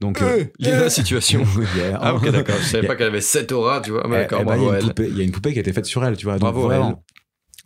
[0.01, 1.45] Donc, euh, la situation.
[1.77, 1.99] yeah.
[2.01, 2.57] Ah, ok, d'accord.
[2.61, 2.89] Je savais Yeah.
[2.89, 4.03] pas qu'elle avait cette aura, tu vois.
[4.05, 6.17] Ah, Eh, eh ben, il y a une poupée- qui a été faite sur elle,
[6.17, 6.35] tu vois.
[6.35, 7.06] Donc, Bravo vraiment, elle.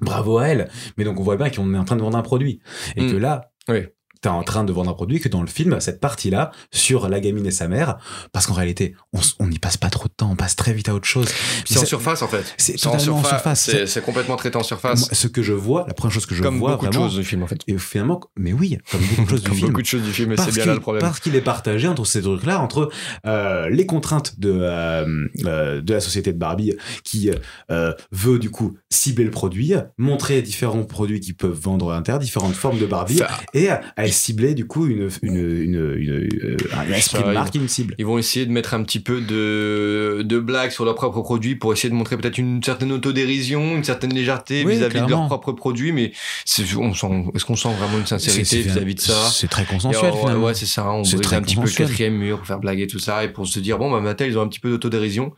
[0.00, 0.68] Bravo à elle.
[0.96, 2.60] Mais donc on voit bien qu'on est en train de vendre un produit.
[2.96, 3.12] Et Mm.
[3.12, 3.86] que là, Oui.
[4.20, 7.20] T'es en train de vendre un produit que dans le film, cette partie-là, sur la
[7.20, 7.96] gamine et sa mère,
[8.32, 8.94] parce qu'en réalité,
[9.38, 11.26] on n'y passe pas trop de temps, on passe très vite à autre chose.
[11.64, 12.44] C'est en surface, en fait.
[12.58, 13.70] C'est C'est en totalement en surface.
[13.86, 15.08] C'est complètement traité en surface.
[15.12, 17.18] ce que je vois, la première chose que je Comme vois beaucoup de vraiment, choses
[17.18, 17.60] du film, en fait.
[17.66, 19.68] et finalement, mais oui, comme beaucoup de choses du Comme film.
[19.70, 21.00] beaucoup de choses du film, c'est bien là le problème.
[21.02, 22.90] Parce qu'il est partagé entre ces trucs-là, entre
[23.26, 27.30] euh, les contraintes de euh, euh, de la société de Barbie qui
[27.70, 32.20] euh, veut du coup cibler le produit, montrer différents produits qui peuvent vendre à l'intérieur,
[32.20, 33.80] différentes formes de Barbie, Ça- et à
[34.10, 37.68] cibler du coup une une une, une- une- un esprit de Ça, marque et une
[37.68, 37.94] cible.
[37.98, 41.56] Ils vont essayer de mettre un petit peu de, de blagues sur leurs propres produits
[41.56, 45.26] pour essayer de montrer peut-être une certaine autodérision, une certaine légèreté Oui, vis-à-vis de leurs
[45.26, 46.12] propres produits, mais
[46.44, 49.28] c'est- on sent, est-ce qu'on sent vraiment une sincérité vis-à-vis de ça?
[49.32, 50.46] C'est très consensuel euh, finalement.
[50.46, 50.90] Ouais, c'est ça.
[50.90, 53.46] On brise un petit peu le quatrième mur pour faire blaguer tout ça et pour
[53.46, 55.32] se dire bon, bah Mattel, ils ont un petit peu d'autodérision.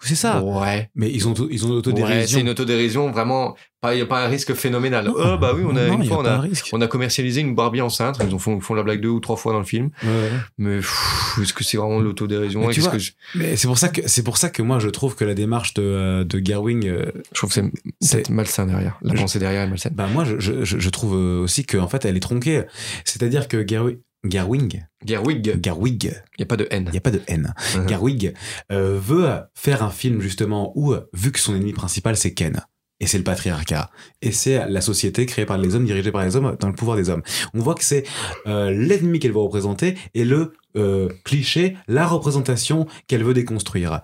[0.00, 0.42] C'est ça.
[0.42, 0.90] Ouais.
[0.94, 2.26] Mais ils ont ils ont Ouais, l'autodérision.
[2.26, 3.56] c'est une autodérision vraiment.
[3.80, 5.08] Pas, y a pas un risque phénoménal.
[5.08, 7.40] Oh, bah oui, on a Non, une il fois, a on a, on a commercialisé
[7.42, 8.18] une Barbie enceinte.
[8.26, 9.90] Ils ont font, font la blague deux ou trois fois dans le film.
[10.02, 10.30] Ouais.
[10.58, 12.66] Mais est-ce que c'est vraiment l'autodérision?
[12.66, 13.12] Mais que je,
[13.54, 15.82] c'est pour ça que c'est pour ça que moi je trouve que la démarche de
[15.82, 17.60] euh, de Gerwing euh, je trouve que
[18.00, 18.98] c'est malsain derrière.
[19.02, 19.92] La pensée derrière est malsaine.
[19.94, 22.62] Bah moi, je, je, trouve euh, aussi qu'en fait, elle est tronquée.
[23.04, 26.84] C'est-à-dire que Gerwig, Gerwig, Gerwig, Gerwig, il n'y a pas de haine.
[26.88, 27.54] il n'y a pas de haine.
[27.76, 27.88] Mhm.
[27.88, 28.34] Gerwig
[28.72, 32.60] euh, veut faire un film justement où, vu que son ennemi principal c'est Ken,
[33.00, 33.90] et c'est le patriarcat,
[34.22, 36.96] et c'est la société créée par les hommes, dirigée par les hommes, dans le pouvoir
[36.96, 37.22] des hommes.
[37.54, 38.04] On voit que c'est
[38.46, 44.00] euh, l'ennemi qu'elle veut représenter et le euh, cliché, la représentation qu'elle veut déconstruire.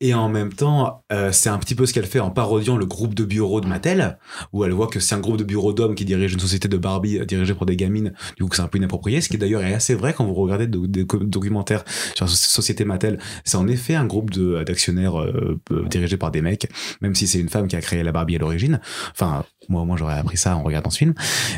[0.00, 2.86] Et en même temps, euh, c'est un petit peu ce qu'elle fait en parodiant le
[2.86, 4.18] groupe de bureau de Mattel,
[4.52, 6.76] où elle voit que c'est un groupe de bureaux d'hommes qui dirige une société de
[6.76, 9.62] Barbie euh, dirigée pour des gamines, du coup c'est un peu inapproprié, ce qui d'ailleurs
[9.62, 13.18] est assez vrai quand vous regardez des documentaires sur la soci- société Mattel.
[13.44, 16.68] C'est en effet un groupe d'actionnaires euh, dirigés par des mecs,
[17.00, 18.80] même si c'est une femme qui a créé la Barbie à l'origine.
[19.12, 21.14] Enfin, moi, moi j'aurais appris ça en regardant ce film.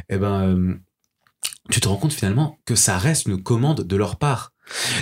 [0.08, 0.74] Et ben, euh,
[1.72, 4.52] tu te rends compte finalement que ça reste une commande de leur part.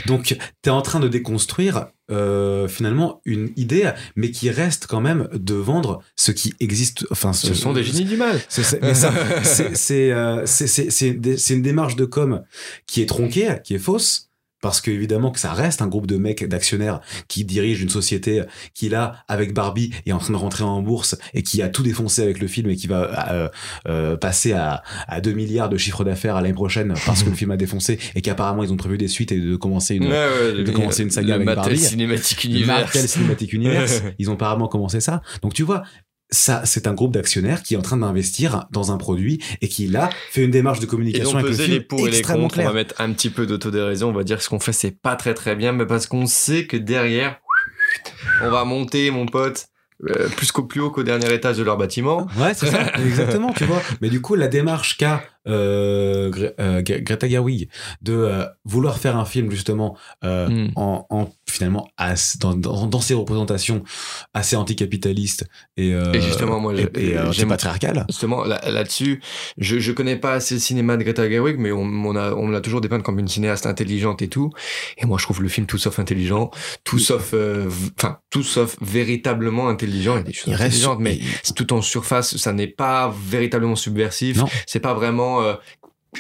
[0.07, 5.01] Donc, tu es en train de déconstruire euh, finalement une idée, mais qui reste quand
[5.01, 7.07] même de vendre ce qui existe.
[7.11, 8.41] Enfin, Ce sont des génies du mal.
[8.49, 10.09] c'est
[11.51, 12.43] une démarche de com
[12.87, 14.30] qui est tronquée, qui est fausse,
[14.61, 18.43] parce que évidemment que ça reste un groupe de mecs d'actionnaires qui dirigent une société
[18.75, 21.83] qui là avec Barbie est en train de rentrer en bourse et qui a tout
[21.83, 23.49] défoncé avec le film et qui va euh,
[23.89, 27.37] euh, passer à, à 2 milliards de chiffre d'affaires à l'année prochaine parce que le
[27.37, 30.11] film a défoncé et qu'apparemment ils ont prévu des suites et de commencer une Ouais,
[30.11, 31.79] ouais, de commencer une saga le avec Mattel Barbie.
[32.67, 34.03] Marvel Cinematic Universe.
[34.19, 35.23] Ils ont apparemment commencé ça.
[35.43, 35.83] Donc tu vois,
[36.33, 39.89] ça, c'est un groupe d'actionnaires qui est en train d'investir dans un produit et qui
[39.89, 42.45] là fait une démarche de Et communication donc avec le les pour et les extrêmement
[42.45, 44.73] contre, on va mettre un petit peu d'autodérision, on va dire que ce qu'on fait
[44.73, 47.41] c'est pas très très bien, mais parce qu'on sait que derrière,
[48.43, 49.67] on va monter mon pote
[50.09, 52.27] euh, plus qu'au plus haut qu'au dernier étage de leur bâtiment.
[52.39, 53.83] Ouais, c'est ça, exactement, tu vois.
[54.01, 57.69] Mais du coup, la démarche qu'a Gre- euh, Gre- Greta Gerwig
[58.03, 60.71] de euh, vouloir faire un film justement euh, Mm.
[60.77, 63.83] en, en finalement as- dans, dans, dans ses représentations
[64.35, 68.05] assez anticapitalistes et, euh, Et justement, moi, et, et, euh, patriarcales.
[68.09, 69.21] Justement, là- là-dessus,
[69.59, 72.47] je, je connais pas assez le cinéma de Greta Gerwig, mais on, on, a, on
[72.47, 74.51] me l'a toujours dépeint comme une cinéaste intelligente et tout.
[74.99, 76.51] Et moi, je trouve le film tout sauf intelligent,
[76.85, 80.15] tout sauf, euh, enfin, tout sauf véritablement intelligent.
[80.15, 81.19] Il y a des choses Il reste mais
[81.57, 82.37] tout en surface.
[82.37, 84.39] Ça n'est pas véritablement subversif.
[84.67, 85.55] C'est pas vraiment euh,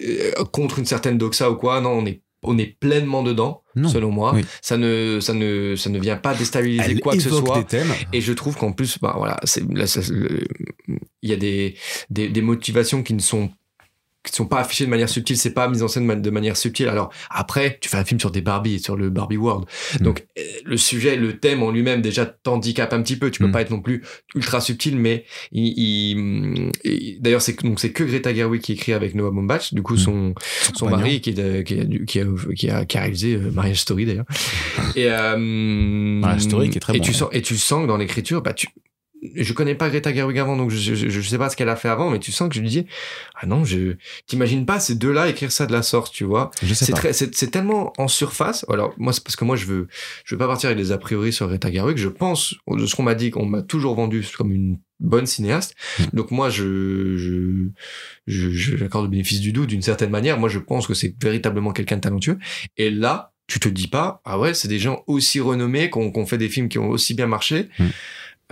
[0.04, 1.80] euh, contre une certaine doxa ou quoi.
[1.80, 3.90] Non, on est on est pleinement dedans, Non.
[3.90, 4.32] selon moi.
[4.34, 4.46] Oui.
[4.62, 7.58] Ça ne, ça ne, ça ne vient pas déstabiliser elle quoi que ce soit.
[7.58, 7.92] des thèmes.
[8.14, 9.38] Et je trouve qu'en plus, bah voilà,
[11.22, 11.74] il y a des,
[12.08, 13.50] des des motivations qui ne sont
[14.22, 16.30] qui sont pas affichées de manière subtile, c'est pas mis en scène de ma- de
[16.30, 16.88] manière subtile.
[16.88, 19.64] Alors après, tu fais un film sur des Barbie, sur le Barbie World,
[19.98, 20.04] Mm.
[20.04, 23.30] donc euh, le sujet, le thème en lui-même déjà t'handicape un petit peu.
[23.30, 23.52] Tu peux Mm.
[23.52, 24.02] pas être non plus
[24.34, 28.92] ultra subtil, mais il, il- d'ailleurs c'est que- donc c'est que Greta Gerwig qui écrit
[28.92, 29.98] avec Noah Baumbach, du coup Mm.
[29.98, 30.34] son
[30.74, 34.04] son mari qui, est qui, qui, a, qui, a, qui a réalisé euh, Marriage Story
[34.06, 34.26] d'ailleurs.
[34.96, 37.16] Et euh, Marriage Story qui est très et bon, tu ouais.
[37.16, 38.68] sens et tu sens que dans l'écriture, bah tu
[39.22, 41.76] je connais pas Greta Gerwig avant, donc je, je, je sais pas ce qu'elle a
[41.76, 42.86] fait avant, mais tu sens que je lui dis,
[43.34, 46.50] ah non, je, t'imagines pas ces deux-là écrire ça de la sorte, tu vois.
[46.62, 46.98] Je sais C'est pas.
[46.98, 48.64] très, c'est, c'est tellement en surface.
[48.68, 49.88] Alors, moi, c'est parce que moi, je veux,
[50.24, 51.96] je veux pas partir avec des a priori sur Greta Gerwig.
[51.98, 55.74] Je pense, de ce qu'on m'a dit, qu'on m'a toujours vendu comme une bonne cinéaste.
[55.98, 56.04] Mm.
[56.14, 57.68] Donc, moi, je, je,
[58.26, 60.38] je, je l'accorde le bénéfice du doute d'une certaine manière.
[60.38, 62.38] Moi, je pense que c'est véritablement quelqu'un de talentueux.
[62.76, 66.24] Et là, tu te dis pas, ah ouais, c'est des gens aussi renommés, qu'on, qu'on
[66.24, 67.68] fait des films qui ont aussi bien marché.
[67.78, 67.86] Mm.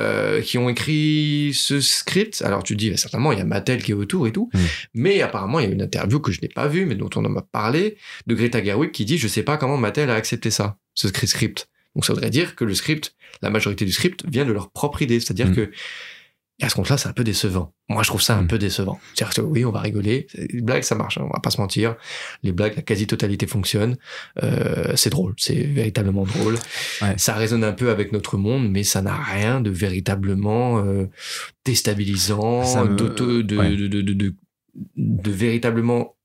[0.01, 2.43] Euh, qui ont écrit ce script.
[2.43, 4.51] Alors tu dis, bah, certainement, il y a Mattel qui est autour et tout.
[4.55, 4.59] Mm.
[4.95, 7.25] Mais apparemment, il y a une interview que je n'ai pas vue, mais dont on
[7.25, 10.51] en m'a parlé, de Greta Gerwig qui dit, je sais pas comment Mattel a accepté
[10.51, 11.69] ça, ce script.
[11.95, 15.03] Donc ça voudrait dire que le script, la majorité du script vient de leur propre
[15.03, 15.21] idée.
[15.21, 15.55] C'est-à-dire Mm.
[15.55, 15.71] que,
[16.61, 17.73] et à ce compte-là, c'est un peu décevant.
[17.89, 18.49] Moi, je trouve ça un Mm.
[18.49, 18.99] peu décevant.
[19.15, 20.27] C'est-à-dire que oui, on va rigoler.
[20.35, 21.17] Les blagues, ça marche.
[21.19, 21.95] hein, on va pas se mentir.
[22.43, 23.97] Les blagues, la quasi-totalité fonctionne.
[24.43, 25.35] Euh, c'est drôle.
[25.37, 26.55] C'est véritablement drôle.
[27.03, 27.15] Ouais.
[27.17, 31.07] Ça résonne un peu avec notre monde, mais ça n'a rien de véritablement euh,
[31.65, 33.77] déstabilisant, Ça me- d'auto- de, ouais.
[33.77, 34.35] de, de, de, de-
[34.97, 36.17] de véritablement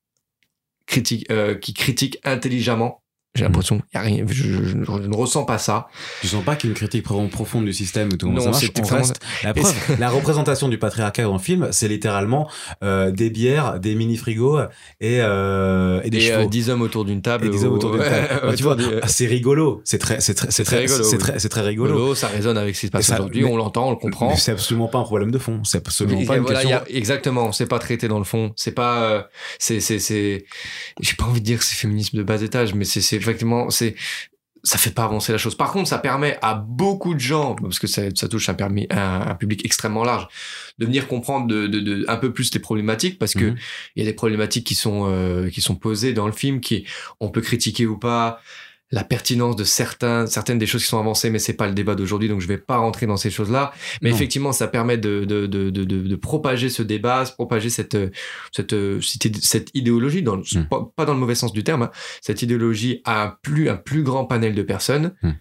[0.88, 3.03] critique, euh, qui critique intelligemment.
[3.36, 3.48] J'ai Mm.
[3.48, 5.88] l'impression, y a rien, je, je- je ne ressens pas ça.
[6.22, 8.40] Tu sens pas qu'il y a une critique vraiment profonde du système et tout Non,
[8.40, 8.52] ça On
[8.98, 12.48] reste- La preuve, la représentation du patriarcat dans le film, c'est littéralement
[12.84, 14.60] euh, des bières, des mini frigos
[15.02, 16.42] et, euh, et des Et chevaux.
[16.44, 17.48] euh, 10 hommes autour d'une table.
[17.48, 18.14] et des hommes ou- autour d'une table.
[18.34, 19.82] Ouais, Alors, tu vois, c'est rigolo.
[19.84, 21.18] C'est très, c'est très, c'est très très, rigolo, c'est oui.
[21.18, 21.94] très, c'est très rigolo.
[21.96, 24.30] rigolo, ça résonne avec ce qui se passe aujourd'hui, mais- on l'entend, on le comprend.
[24.30, 25.60] Mais c'est absolument pas un problème de fond.
[25.64, 26.78] C'est absolument Et pas une voilà, question.
[26.78, 28.54] a- exactement, c'est pas traité dans le fond.
[28.58, 29.22] C'est pas, euh,
[29.58, 30.46] c'est, c'est, c'est,
[31.02, 33.96] j'ai pas envie de dire que c'est féminisme de bas étage, mais c'est effectivement, c'est,
[34.66, 35.56] ça fait pas avancer la chose.
[35.56, 38.88] Par contre, ça permet à beaucoup de gens, parce que ça, ça touche un, permis,
[38.92, 40.28] un, un public extrêmement large,
[40.80, 43.58] de venir comprendre de, de, de- un peu plus les problématiques, parce que Mhm.
[43.96, 46.86] il y a des problématiques qui sont, euh, qui sont posées dans le film, qui,
[47.20, 48.40] on peut critiquer ou pas
[48.94, 51.96] la pertinence de certains, certaines des choses qui sont avancées, mais c'est pas le débat
[51.96, 53.74] d'aujourd'hui, donc je vais pas rentrer dans ces choses-là.
[54.04, 54.16] Mais Non.
[54.16, 57.98] effectivement, ça permet de, de, de, de, de, propager ce débat, de propager cette,
[58.52, 60.68] cette, cette, idé- cette idéologie, dans le, Mm.
[60.70, 63.78] pas, pas dans le mauvais sens du terme, hein, cette idéologie à un plus, un
[63.78, 65.14] plus grand panel de personnes.
[65.24, 65.32] Mm.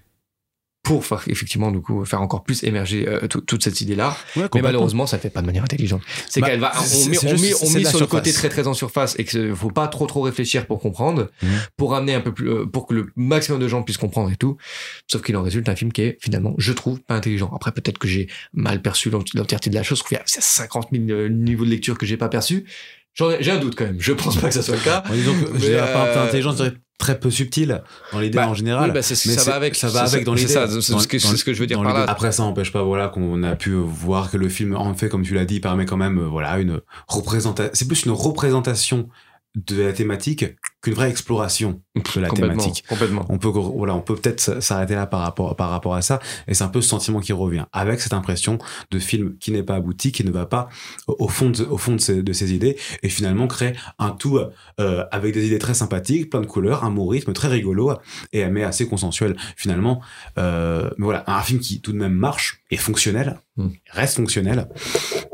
[0.83, 4.17] Pour faire, effectivement, du coup, faire encore plus émerger euh, tout- toute cette idée-là.
[4.35, 6.03] Ouais, Mais malheureusement, ça le fait pas de manière intelligente.
[6.29, 8.67] C'est Bah, qu'elle va, on met, on met, on met sur le côté très très
[8.67, 11.49] en surface et qu'il faut pas trop trop réfléchir pour comprendre, Mhm.
[11.77, 14.37] pour amener un peu plus, euh, pour que le maximum de gens puissent comprendre et
[14.37, 14.57] tout.
[15.07, 17.53] Sauf qu'il en résulte un film qui est finalement, je trouve, pas intelligent.
[17.55, 20.03] Après, peut-être que j'ai mal perçu l'ent- l'entièreté de la chose.
[20.11, 22.65] Il y a 50 000 euh, niveaux de lecture que j'ai pas perçu.
[23.15, 23.97] J'ai un doute quand même.
[24.01, 25.03] Je pense pas que ça soit le cas.
[25.13, 28.89] Disons que peu euh, dirais très peu subtil dans l'idée Bah, en général.
[28.91, 29.75] oui, bah, c'est- Mais ça c'est- va avec.
[29.75, 30.53] ça va avec dans c'est l'idée.
[30.53, 32.05] ça, c'est Dans- ce que, dans- c'est ce que je veux dire par là.
[32.09, 35.23] Après, ça n'empêche pas, voilà, qu'on a pu voir que le film, en fait, comme
[35.23, 37.71] tu l'as dit, permet quand même, euh, voilà, une représentation.
[37.75, 39.09] C'est plus une représentation
[39.57, 40.45] de la thématique
[40.83, 42.85] qu'une vraie exploration de la complètement, thématique.
[42.89, 43.25] Complètement.
[43.29, 46.19] On peut, voilà, on peut peut-être s'arrêter là par rapport, par rapport à ça.
[46.49, 47.65] Et c'est un peu ce sentiment qui revient.
[47.73, 48.59] Avec cette impression
[48.91, 50.69] de film qui n'est pas abouti, qui ne va pas
[51.07, 52.77] au fond de, au fond de ses, de ses idées.
[53.03, 54.41] Et finalement crée un tout
[54.81, 57.93] euh, avec des idées très sympathiques, plein de couleurs, un mot rythme très rigolo
[58.33, 60.03] et mais assez consensuel finalement.
[60.39, 63.69] Euh, mais voilà, un film qui tout de même marche et fonctionnel, Mm.
[63.91, 64.67] reste fonctionnel.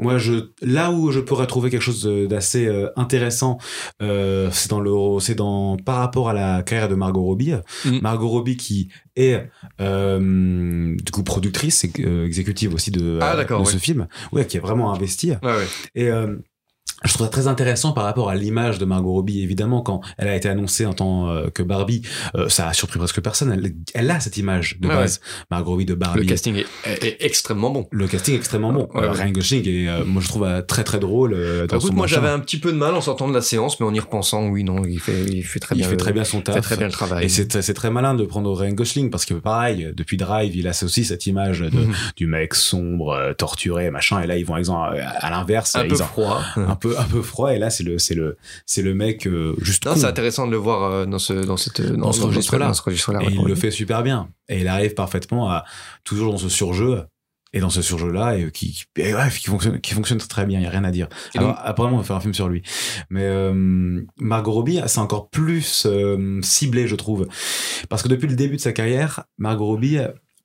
[0.01, 3.59] Moi, je là où je pourrais trouver quelque chose d'assez euh, intéressant,
[4.03, 7.55] euh, c'est dans le, c'est dans par rapport à la carrière de Margot Robbie.
[7.85, 7.99] Mm.
[8.03, 9.49] Margot Robbie qui est
[9.81, 14.47] euh, du coup productrice et euh, exécutive aussi de, Ah, euh, de ce film, ouais,
[14.47, 15.31] qui a vraiment investi.
[15.31, 15.67] Ouais, ouais.
[15.95, 16.11] Et
[17.05, 19.43] je trouve ça très intéressant par rapport à l'image de Margot Robbie.
[19.43, 22.03] Évidemment, quand elle a été annoncée en tant euh, que Barbie,
[22.35, 23.53] euh, ça a surpris presque personne.
[23.53, 26.21] Elle, elle a cette image de base, Margot Robbie de Barbie.
[26.21, 27.87] Le casting est, est- est extrêmement bon.
[27.91, 28.89] Le casting est extrêmement bon.
[28.95, 29.23] Ouais, Euh, ouais.
[29.23, 31.95] Ryan Gosling est, euh, moi je trouve euh, très très drôle euh, dans Écoute, son
[31.97, 34.01] moi j'avais un petit peu de mal en sortant de la séance, mais en y
[34.01, 35.89] repensant, oui, non, il fait, il fait très il bien.
[35.89, 36.55] fait très bien son il taf.
[36.57, 37.25] fait très bien le travail.
[37.25, 40.67] Et c'est c'est très malin de prendre Ryan Gosling parce que pareil, depuis Drive, il
[40.67, 41.95] a aussi cette image de, Mhm.
[42.17, 44.21] du mec sombre, torturé, machin.
[44.21, 46.41] Et là, ils vont exemple à, à l'inverse, un peu ont- froid.
[46.57, 47.53] un peu un peu froid.
[47.53, 50.53] Et là, c'est le c'est le c'est le mec euh, juste Non, c'est intéressant de
[50.53, 52.21] le voir euh, dans ce, dans cette, dans, ce.
[52.21, 53.21] Dans ce registre-là.
[53.23, 54.29] Et ouais, il le fait super bien.
[54.49, 55.65] Et il arrive parfaitement à
[56.05, 57.05] toujours dans ce surjeu.
[57.55, 60.59] Et dans ce surjeu-là, et qui, qui, et ouais, qui fonctionne, qui fonctionne très bien,
[60.61, 61.09] il y a rien à dire.
[61.35, 62.63] Et Alors, apparemment, on va faire un film sur lui.
[63.09, 65.87] Mais euh, Margot Robbie, c'est encore plus
[66.43, 67.27] ciblé, je trouve,
[67.89, 69.99] parce que depuis le début de sa carrière, Margot Robbie,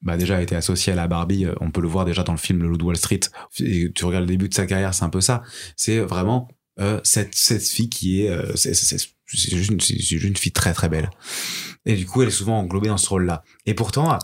[0.03, 1.45] bah déjà a été associée à la Barbie.
[1.45, 3.21] euh, On peut le voir déjà dans le film Le Loup de Wall Street.
[3.59, 5.41] Et tu regardes le début de sa carrière, c'est un peu ça.
[5.75, 6.47] C'est vraiment
[6.79, 10.35] euh, cette cette fille qui est, euh, c'est c'est- c'est- juste, une- c'est juste une
[10.37, 11.09] fille très très belle.
[11.85, 13.43] Et du coup, elle est souvent englobée dans ce rôle-là.
[13.65, 14.17] Et pourtant,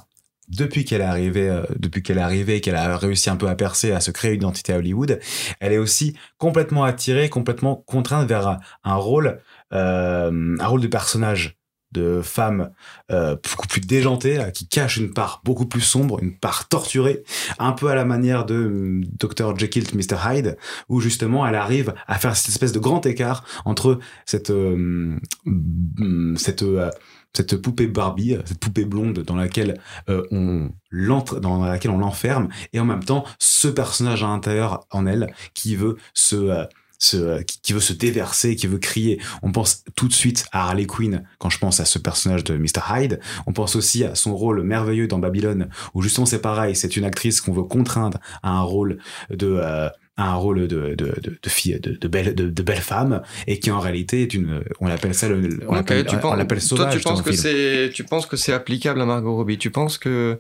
[0.47, 3.55] depuis qu'elle est arrivée, euh, depuis qu'elle est arrivée, qu'elle a réussi un peu à
[3.55, 5.19] percer, à se créer une identité à Hollywood,
[5.59, 9.41] elle est aussi complètement attirée, complètement contrainte vers un, un rôle,
[9.73, 11.58] euh, un rôle de personnage
[11.91, 12.71] de femme
[13.12, 17.23] euh, beaucoup plus déjantée, là, qui cache une part beaucoup plus sombre, une part torturée,
[17.58, 19.58] un peu à la manière de hum, Dr.
[19.58, 20.17] Jekyll, Mr.
[20.25, 25.17] Hyde, où justement elle arrive à faire cette espèce de grand écart entre cette euh,
[25.45, 26.89] hum, cette euh,
[27.34, 32.49] cette poupée Barbie, cette poupée blonde dans laquelle euh, on l'entre, dans laquelle on l'enferme,
[32.73, 36.65] et en même temps ce personnage à l'intérieur en elle qui veut se euh,
[36.99, 39.19] se, euh, qui, qui veut se déverser, qui veut crier.
[39.41, 42.57] On pense tout de suite à Harley Quinn quand je pense à ce personnage de
[42.57, 42.81] Mr.
[42.91, 43.19] Hyde.
[43.47, 47.05] On pense aussi à son rôle merveilleux dans Babylone, où justement c'est pareil, c'est une
[47.05, 48.99] actrice qu'on veut contraindre à un rôle
[49.31, 49.89] de euh,
[50.21, 53.57] un rôle de, de, de, de fille, de, de belle, de, de belle femme, et
[53.59, 55.39] qui en réalité est une, on ça le,
[55.71, 56.91] l'appelle, tu on penses- l'appelle sauvage.
[56.91, 59.57] Toi, tu penses que c'est, tu penses que c'est applicable à Margot Robbie?
[59.57, 60.38] Tu penses que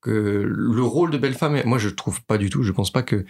[0.00, 0.10] que
[0.46, 2.62] le rôle de belle femme, moi je trouve pas du tout.
[2.62, 3.24] Je pense pas que,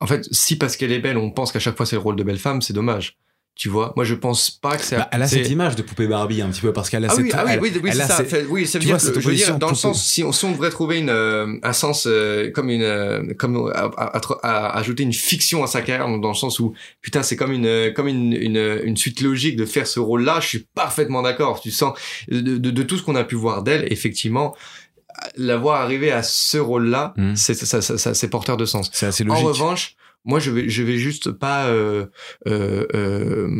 [0.00, 2.16] en fait, si parce qu'elle est belle, on pense qu'à chaque fois c'est le rôle
[2.16, 3.16] de belle femme, c'est dommage.
[3.56, 4.96] Tu vois, moi je pense pas que c'est.
[4.96, 7.14] Bah, elle a cette image de poupée Barbie un petit peu parce qu'elle a Ah
[7.16, 8.38] cette, oui, ah oui, elle- oui, oui, elle c'est ça.
[8.48, 10.32] oui, ça veut dire, vois, cette que- je veux dire, dans le sens, si on,
[10.32, 14.16] si on devrait trouver une, euh, un sens, euh, comme une, euh, comme à, à-
[14.16, 17.52] à- à ajouter une fiction à sa carrière, dans le sens où, putain, c'est comme
[17.52, 20.38] une, euh, comme une, une, une suite logique de faire ce rôle-là.
[20.40, 21.60] Je suis parfaitement d'accord.
[21.60, 21.98] Tu sens
[22.30, 24.56] de, de, de tout ce qu'on a pu voir d'elle, effectivement,
[25.36, 27.36] la voir arriver à ce rôle-là, Mhm.
[27.36, 28.90] c'est ça, ça, ça, c'est porteur de sens.
[28.92, 29.46] c'est assez En logique.
[29.46, 32.06] revanche, moi, je vais, je vais juste pas euh,
[32.46, 33.50] euh, euh,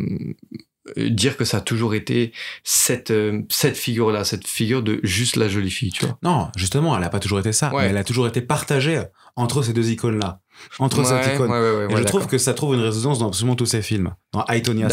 [0.96, 2.32] dire que ça a toujours été
[2.64, 6.18] cette euh, cette figure-là, cette figure de juste la jolie fille, tu vois.
[6.22, 7.82] Non, justement, elle a pas toujours été ça, Ouais.
[7.84, 9.00] mais elle a toujours été partagée
[9.36, 10.40] entre ces deux icônes-là.
[10.78, 11.50] Entre Ouais, cette icône.
[11.50, 13.82] ouais, ouais, ouais, Et je trouve que ça trouve une résonance dans absolument tous ses
[13.82, 14.14] films.
[14.32, 14.88] Dans Aitonia,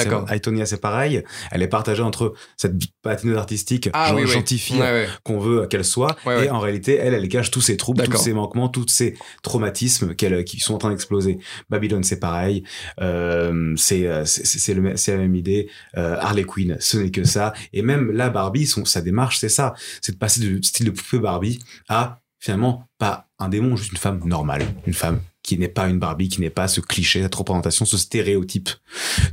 [0.66, 1.24] c'est, pareil.
[1.52, 4.82] Elle est partagée entre cette patineuse artistique Ah gen- oui, gentille fille
[5.24, 8.34] qu'on veut qu'elle soit, et en réalité, elle, elle cache tous ses troubles, tous ses
[8.34, 11.40] manquements, tous ses traumatismes qu'elle, qui sont en train d'exploser.
[11.70, 12.64] Babylone, c'est pareil.
[13.02, 15.70] Euh, c'est, euh, c'est, la même idée.
[15.98, 17.54] Euh, Harley Quinn, ce n'est que ça.
[17.74, 19.74] Et même la Barbie, son, sa démarche, c'est ça.
[20.02, 23.98] C'est de passer du style de poupée Barbie à finalement pas un démon, juste une
[23.98, 27.34] femme normale, une femme qui n'est pas une Barbie, qui n'est pas ce cliché, cette
[27.34, 28.70] représentation, ce stéréotype.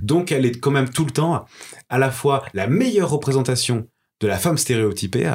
[0.00, 1.44] Donc elle est quand même tout le temps
[1.88, 3.88] à la fois la meilleure représentation
[4.20, 5.34] de la femme stéréotypée,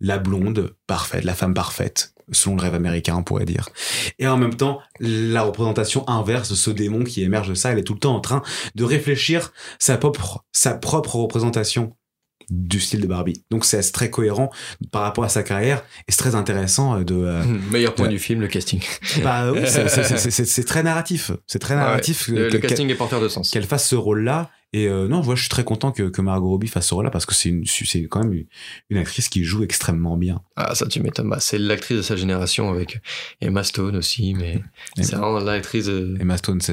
[0.00, 3.70] la blonde parfaite, la femme parfaite, selon le rêve américain, on pourrait dire.
[4.18, 7.84] Et en même temps, la représentation inverse ce démon qui émerge de ça, elle est
[7.84, 8.42] tout le temps en train
[8.74, 11.96] de réfléchir sa propre, sa propre représentation
[12.54, 13.42] du style de Barbie.
[13.50, 14.50] Donc c'est très cohérent
[14.90, 18.18] par rapport à sa carrière et c'est très intéressant euh, de euh, Meilleur point du
[18.18, 18.80] film, le casting.
[19.24, 21.30] bah oui, c'est- très narratif.
[21.46, 23.50] C'est très Ouais, narratif Le, que- le casting est porteur de sens.
[23.50, 26.48] qu'elle fasse ce rôle-là Et euh, non, voilà, je suis très content que, que Margot
[26.48, 28.46] Robbie fasse ce rôle-là parce que c'est une, c'est quand même une,
[28.88, 30.40] une actrice qui joue extrêmement bien.
[30.56, 31.28] Ah, ça, tu m'étonnes.
[31.28, 33.00] Bah, c'est l'actrice de sa génération avec
[33.42, 34.62] Emma Stone aussi, mais
[34.96, 35.86] c'est vraiment l'actrice.
[35.86, 36.72] de- Emma Stone, c'est,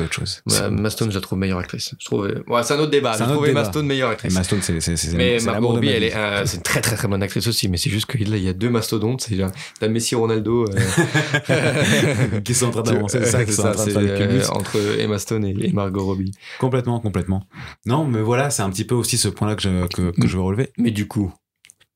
[0.00, 0.42] autre chose.
[0.46, 1.94] C'est- Emma Stone, je la trouve meilleure actrice.
[2.00, 2.26] Je trouve.
[2.48, 3.12] Ouais, c'est un autre débat.
[3.16, 3.64] Je autre trouve Emma.
[3.64, 4.32] Stone meilleure actrice.
[4.34, 6.96] Emma Stone, c'est, c'est, c'est, mais Margot Robbie, elle est, euh, c'est une très très
[6.96, 7.68] très bonne actrice aussi.
[7.68, 9.20] Mais c'est juste que là, il y a deux mastodontes.
[9.20, 9.36] C'est
[9.78, 10.64] t'as Messi Ronaldo.
[10.68, 14.46] euh, qui sont en train d'avancer, c'est ça, euh, culbus.
[14.50, 16.32] entre Emma Stone et, et Margot Robbie.
[16.58, 17.35] Complètement, complètement.
[17.84, 20.36] Non, mais voilà, c'est un petit peu aussi ce point-là que je, que, que je
[20.36, 20.72] veux relever.
[20.78, 21.32] Mais du coup,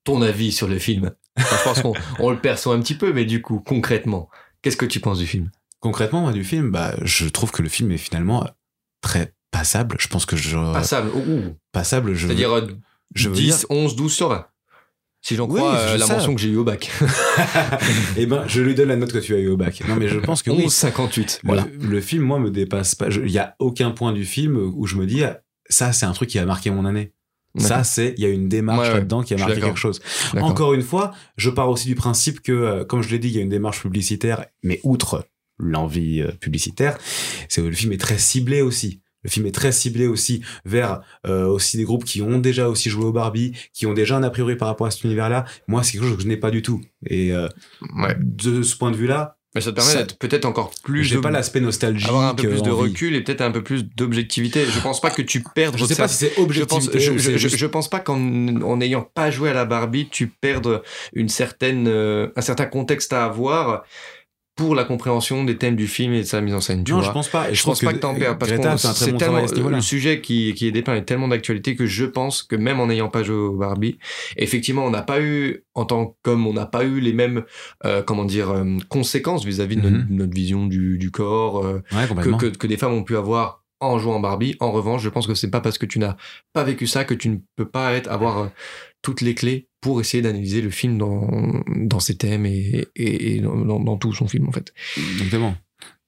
[0.05, 1.12] ton avis sur le film?
[1.38, 4.29] Enfin, Je pense qu'on on le perçoit un petit peu, mais du coup, concrètement,
[4.62, 5.50] qu'est-ce que tu penses du film?
[5.81, 8.46] Concrètement, moi, du film, bah, je trouve que le film est finalement
[9.00, 9.96] très passable.
[9.98, 11.11] Je pense que je, Passable.
[11.14, 11.57] Ouh.
[11.72, 12.66] passable, je, C'est-à-dire
[13.14, 14.46] je veux 10, dire, 11, 12 sur 20.
[15.22, 16.90] Si j'en Oui, crois je euh, la mention que j'ai eue au bac.
[18.16, 19.83] eh ben, je lui donne la note que tu as eu au bac.
[19.87, 20.62] Non, mais je pense que oui.
[20.64, 21.40] 11, 58.
[21.42, 21.66] Le, Voilà.
[21.78, 23.09] le film, moi, me dépasse pas.
[23.09, 26.12] Il y a aucun point du film où je me dis, ah, ça, c'est un
[26.12, 27.12] truc qui a marqué mon année.
[27.59, 28.94] Ça, c'est, il y a une démarche Ouais, ouais.
[28.94, 30.00] là-dedans qui a marqué quelque chose.
[30.40, 33.35] Encore une fois, je pars aussi du principe que, euh, comme je l'ai dit, il
[33.35, 35.26] y a une démarche publicitaire, mais outre
[35.59, 36.96] l'envie euh, publicitaire,
[37.48, 39.00] c'est le film est très ciblé aussi.
[39.22, 42.88] Le film est très ciblé aussi vers euh, aussi des groupes qui ont déjà aussi
[42.90, 45.44] joué au Barbie, qui ont déjà un a priori par rapport à cet univers-là.
[45.68, 46.80] Moi, c'est quelque chose que je n'ai pas du tout.
[47.06, 47.48] Et euh,
[47.96, 48.16] Ouais.
[48.18, 51.04] de ce point de vue-là, Mais ça te permet d'être peut-être encore plus.
[51.04, 52.09] j'ai pas l'aspect nostalgique.
[52.09, 52.90] avoir un peu plus de envie.
[52.90, 54.64] recul et peut-être un peu plus d'objectivité.
[54.64, 55.76] Je pense pas que tu perdes.
[55.76, 58.76] Je sais pas si c'est je pense, objectivité je, ou je, pense pas qu'en en
[58.76, 63.24] n'ayant pas joué à la Barbie, tu perdes une certaine, euh, un certain contexte à
[63.24, 63.83] avoir
[64.61, 66.85] pour la compréhension des thèmes du film et de sa mise en scène.
[66.85, 67.07] Tu non, vois.
[67.07, 67.51] je pense pas.
[67.51, 69.81] Et je pense pas que t'en perds parce Greta que c'est bon tellement ce le
[69.81, 73.09] sujet qui, qui est dépeint est tellement d'actualité que je pense que même en n'ayant
[73.09, 73.99] pas joué au Barbie,
[74.37, 77.44] effectivement, on n'a pas eu en tant comme on n'a pas eu les mêmes
[77.87, 79.90] euh, comment dire euh, conséquences vis-à-vis de Mhm.
[79.96, 83.16] notre, notre vision du, du corps euh, Ouais, que, que, que des femmes ont pu
[83.16, 84.57] avoir en jouant Barbie.
[84.61, 86.16] En revanche, je pense que c'est pas parce que tu n'as
[86.53, 88.47] pas vécu ça que tu ne peux pas être avoir euh,
[89.03, 93.40] toutes les clés pour essayer d'analyser le film dans, dans ses thèmes et, et, et
[93.40, 94.73] dans, tout son film en fait.
[95.12, 95.55] Exactement.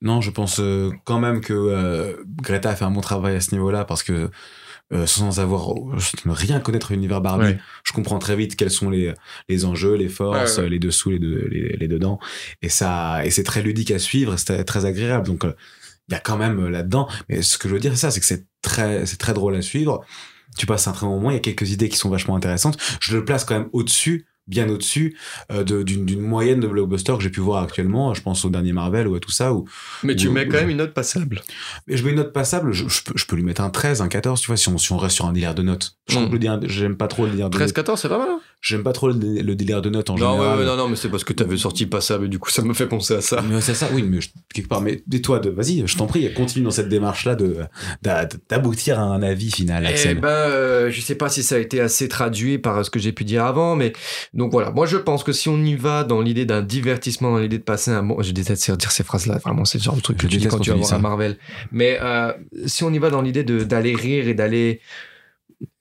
[0.02, 3.40] Non, je pense euh, quand même que euh, Greta a fait un bon travail à
[3.40, 4.30] ce niveau-là parce que
[4.92, 7.58] euh, sans avoir sans rien connaître de l'univers Barbie, Ouais.
[7.84, 9.14] je comprends très vite quels sont les
[9.48, 10.68] les enjeux, les forces, Ouais, ouais.
[10.70, 12.18] les dessous, les, de- les, les dedans,
[12.60, 15.26] et ça et c'est très ludique à suivre, c'est très agréable.
[15.26, 15.52] Donc euh,
[16.08, 17.08] il y a quand même euh, là-dedans.
[17.28, 19.54] Mais ce que je veux dire, c'est ça, c'est que c'est très c'est très drôle
[19.56, 20.04] à suivre.
[20.56, 21.30] Tu passes un très bon moment.
[21.30, 22.78] Il y a quelques idées qui sont vachement intéressantes.
[23.00, 25.16] Je le place quand même au-dessus bien au-dessus
[25.52, 28.12] euh, d'une moyenne de blockbusters que j'ai pu voir actuellement.
[28.14, 29.52] Je pense au dernier Marvel ou à tout ça.
[29.54, 29.66] Où,
[30.02, 31.42] Mais tu mets quand même une note passable.
[31.88, 34.00] et je mets une note passable, je, je peux, je peux lui mettre un 13,
[34.02, 35.96] un 14, tu vois, si on, si on reste sur un délire de notes.
[36.12, 36.28] Mm.
[36.30, 37.68] délire- j'aime pas trop le délire de notes.
[37.72, 38.28] 13-14, c'est pas mal.
[38.30, 40.40] hein J'aime pas trop le, le délire de notes en non, général.
[40.58, 42.62] ouais, ouais, non, non, mais c'est parce que t'avais sorti passable, et du coup, ça
[42.62, 43.42] me fait penser à ça.
[43.42, 46.32] Mais c'est ça, oui, mais je- quelque part, mais et toi, vas-y, je t'en prie,
[46.34, 47.36] continue dans cette démarche-là
[48.02, 51.80] d'aboutir à un avis final, Eh ben, euh, je sais pas si ça a été
[51.80, 53.92] assez traduit par ce que j'ai pu dire avant, mais
[54.34, 54.70] donc voilà.
[54.70, 57.62] Moi, je pense que si on y va dans l'idée d'un divertissement, dans l'idée de
[57.62, 59.38] passer un bon, je déteste dire ces phrases-là.
[59.38, 61.00] Vraiment, c'est le genre de truc Je que tu dis quand tu vas voir.
[61.00, 61.36] Marvel.
[61.70, 62.32] Mais euh,
[62.64, 64.80] si on y va dans l'idée d'aller rire et d'aller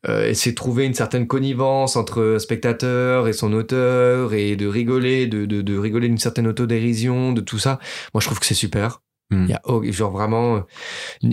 [0.08, 5.28] euh, essayer de trouver une certaine connivence entre spectateur et son auteur et de rigoler,
[5.28, 7.80] de, de, de rigoler d'une certaine autodérision, de tout ça.
[8.14, 9.02] Moi, je trouve que c'est super.
[9.32, 9.46] Hmm.
[9.48, 11.30] Il y a genre vraiment, euh,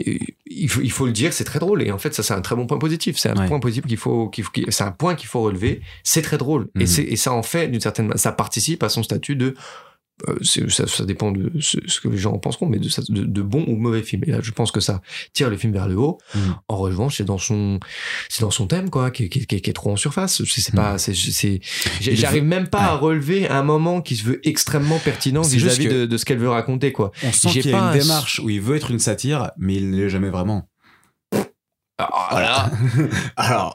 [0.46, 2.40] il faut, il faut le dire, c'est très drôle et en fait ça c'est un
[2.40, 3.18] très bon point positif.
[3.18, 3.46] C'est un Ouais.
[3.48, 5.80] point positif qu'il faut, qu'il faut- c'est un point qu'il faut relever.
[6.04, 6.87] C'est très drôle et Mhm.
[6.87, 9.54] c'est et ça en fait d'une certaine, ça participe à son statut de
[10.26, 10.37] euh,
[10.68, 13.42] ça, ça dépend de ce, ce que les gens en penseront, mais de, de, de
[13.42, 14.22] bon ou mauvais film.
[14.26, 15.00] Et là, je pense que ça
[15.33, 16.18] tire le film vers le haut.
[16.35, 16.54] Mhm.
[16.68, 17.78] En revanche, c'est dans son,
[18.28, 19.96] c'est dans son thème, quoi, qui, est- qui, est- qui est- qui est trop en
[19.96, 20.42] surface.
[20.44, 21.12] C'est c'est pas, c'est,
[22.00, 26.16] j'arrive même pas à relever un moment qui se veut extrêmement pertinent vis-à-vis de, de
[26.16, 27.12] ce qu'elle veut raconter, quoi.
[27.22, 29.76] On sent qu'il y a une un- démarche où il veut être une satire, mais
[29.76, 30.68] il ne l'est jamais vraiment.
[31.98, 32.70] Ah, là,
[33.37, 33.74] Alors,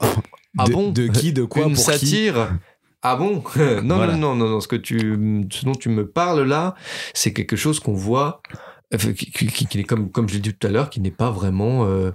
[0.57, 2.53] Ah de, bon de qui, de quoi, une pour qui satire.
[3.03, 3.43] Ah bon?
[3.83, 4.13] Non, Voilà.
[4.15, 4.59] non, non, non, non.
[4.61, 6.73] Ce que tu, ce dont tu me parles là,
[7.13, 8.41] c'est quelque chose qu'on voit,
[8.93, 11.01] euh, qui, qui, qui- qui est comme, comme je l'ai dit tout à l'heure, qui
[11.01, 12.11] n'est pas vraiment euh,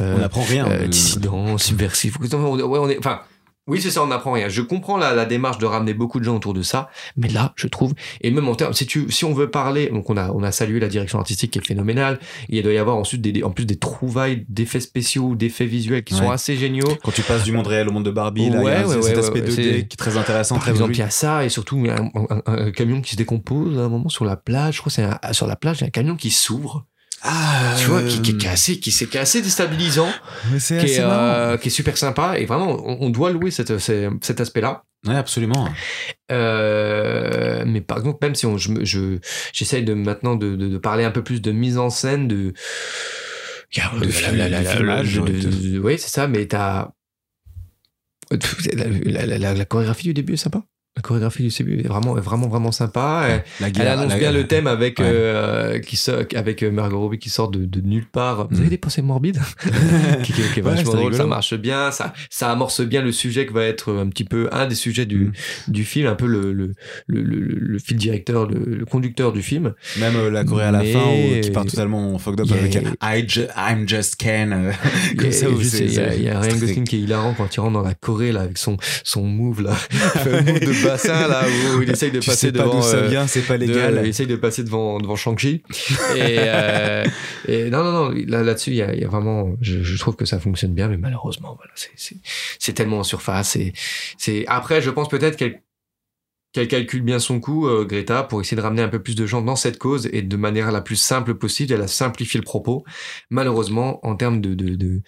[0.00, 0.66] euh, On n'apprend rien.
[0.68, 2.18] euh, de- dissident, subversif.
[2.20, 3.20] Ouais, on est, enfin,
[3.68, 4.48] oui, c'est ça, on n'apprend rien.
[4.48, 7.52] Je comprends la, la démarche de ramener beaucoup de gens autour de ça, mais là,
[7.56, 10.30] je trouve, et même en termes, si tu, si on veut parler, donc on a,
[10.32, 12.18] on a salué la direction artistique qui est phénoménale.
[12.48, 16.14] Il doit y avoir ensuite des, en plus des trouvailles d'effets spéciaux, d'effets visuels qui
[16.14, 16.88] sont assez géniaux.
[17.04, 19.02] Quand tu passes du monde réel au monde de Barbie, là, il y a Ouais,
[19.02, 21.10] cet aspect ouais, 2D c'est- qui est très intéressant, Par très exemple, il y a
[21.10, 24.24] ça et surtout un, un- un- un camion qui se décompose à un moment sur
[24.24, 24.76] la plage.
[24.76, 26.86] Je crois que c'est sur la plage, il y a un camion qui s'ouvre.
[27.22, 30.08] Ah, Tu vois, qui, qui, qui est assez, qui, c'est- est assez déstabilisant,
[30.52, 33.50] mais c'est qui est, euh, qui est super sympa et vraiment, on, on doit louer
[33.50, 34.84] cette, c'est- cet aspect-là.
[35.06, 35.68] Ouais, absolument.
[36.32, 39.18] Euh, mais par exemple, même si on, je,
[39.52, 42.52] j'essaye de maintenant de, de, de parler un peu plus de mise en scène, de,
[44.02, 46.88] De Oui, c'est ça, mais t'as.
[48.30, 48.38] La,
[49.04, 50.62] la- la- la- la chorégraphie du début est sympa.
[50.98, 53.26] La chorégraphie du début est vraiment, vraiment, vraiment sympa.
[53.28, 55.04] Elle- La Elle guerre- annonce la- bien le thème avec Ouais.
[55.08, 58.48] euh, qui sort, avec euh, Margot Robbie qui sort de, de nulle part.
[58.50, 58.60] Vous Mm.
[58.62, 59.38] avez des pensées morbides?
[60.24, 63.46] Qui, qui- qui est vachement drôle, ça marche bien, ça, ça amorce bien le sujet
[63.46, 65.32] que va être un petit peu un des sujets du, Mm.
[65.68, 66.74] du film, un peu le, le,
[67.06, 69.74] le, le, le fil directeur, le, le conducteur du film.
[70.00, 72.56] Même euh, la Corée à la Mais- fin où qui part totalement fucked up Il
[72.56, 74.52] y a- avec I ju- I'm just Ken.
[74.52, 74.72] euh,
[75.14, 77.94] Il y y y a Ryan Gosling qui est hilarant quand il rentre dans la
[77.94, 79.74] Corée là avec son son move là,
[80.24, 81.44] move de bassin là
[81.76, 82.76] où il essaye de Tu passer sais pas devant.
[82.76, 84.00] d'où ça euh, vient, c'est pas de- légal.
[84.02, 85.62] il essaye de passer devant devant Shang-Chi
[86.16, 87.04] et, euh,
[87.46, 89.98] et non non non là là-dessus il y a, il y a vraiment je, je
[89.98, 91.72] trouve que ça fonctionne bien mais malheureusement voilà
[92.58, 93.72] c'est tellement en surface et
[94.18, 95.62] c'est après je pense peut-être qu'elle
[96.52, 99.26] qu'elle calcule bien son coup, euh, Greta, pour essayer de ramener un peu plus de
[99.26, 101.74] gens dans cette cause et de manière la plus simple possible.
[101.74, 102.84] Elle a simplifié le propos.
[103.28, 105.02] Malheureusement, en termes de, de, de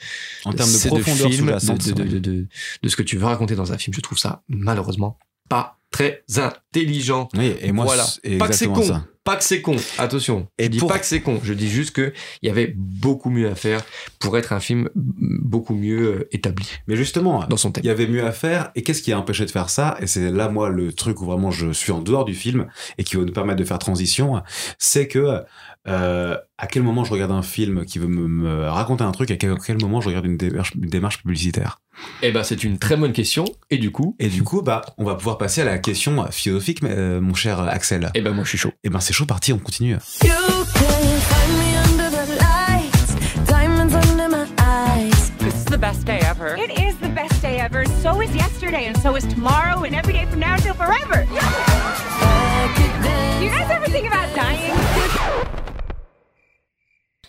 [0.45, 2.47] En termes de c'est profondeur film, de, de, de, de,
[2.83, 5.19] de ce que tu veux raconter dans un film, je trouve ça malheureusement
[5.51, 7.29] pas très intelligent.
[7.35, 8.05] Oui, et moi, voilà.
[8.05, 8.83] c'est Pas que c'est con.
[8.83, 9.05] ça.
[9.23, 9.77] Pas que c'est con.
[9.99, 10.49] Attention.
[10.59, 11.41] Et je dis pour- pas que c'est con.
[11.45, 12.13] Je dis juste que
[12.43, 13.83] il y avait beaucoup mieux à faire
[14.19, 17.83] pour être un film beaucoup mieux euh, établi Mais justement, dans son thème.
[17.85, 18.71] il y avait mieux à faire.
[18.75, 19.97] Et qu'est-ce qui a empêché de faire ça?
[20.01, 22.67] Et c'est là, moi, le truc où vraiment je suis en dehors du film
[22.97, 24.43] et qui va nous permettre de faire transition,
[24.79, 25.43] c'est que
[25.89, 29.31] euh, à quel moment je regarde un film qui veut me, me raconter un truc,
[29.31, 31.81] et à quel, quel moment je regarde une démarche, une démarche publicitaire?
[32.23, 33.45] Eh ben, c'est une très bonne question.
[33.71, 36.83] Et du coup, Et du coup, bah, on va pouvoir passer à la question philosophique,
[36.83, 38.11] mais, euh, mon cher Axel.
[38.15, 38.73] eh ben, moi, je suis chaud.
[38.85, 39.99] Et ben, c'est chaud, parti, on continue.
[40.23, 45.31] You can find me under the lights, diamonds under my eyes.
[45.39, 46.57] This is the best day ever.
[46.57, 50.13] It is the best day ever, so is yesterday, and so is tomorrow, and every
[50.13, 51.27] day from now until forever.
[51.29, 51.70] I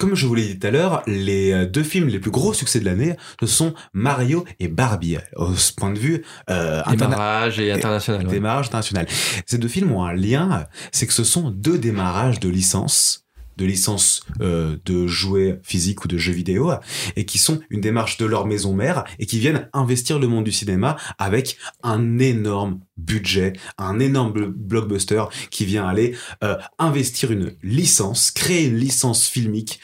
[0.01, 2.53] Comme je vous l'ai dit tout à l'heure, les euh, deux films les plus gros
[2.55, 5.17] succès de l'année, ce sont Mario et Barbie.
[5.35, 8.25] Au ce point de vue euh, interna- Démarrage et international.
[8.25, 8.31] ouais.
[8.33, 9.05] démarrage international.
[9.45, 13.20] Ces deux films ont un lien, c'est que ce sont deux démarrages de licences
[13.61, 16.71] de licences euh, de jouets physiques ou de jeux vidéo
[17.15, 20.45] et qui sont une démarche de leur maison mère et qui viennent investir le monde
[20.45, 27.31] du cinéma avec un énorme budget, un énorme blo- blockbuster qui vient aller euh, investir
[27.31, 29.79] une licence, créer une licence filmique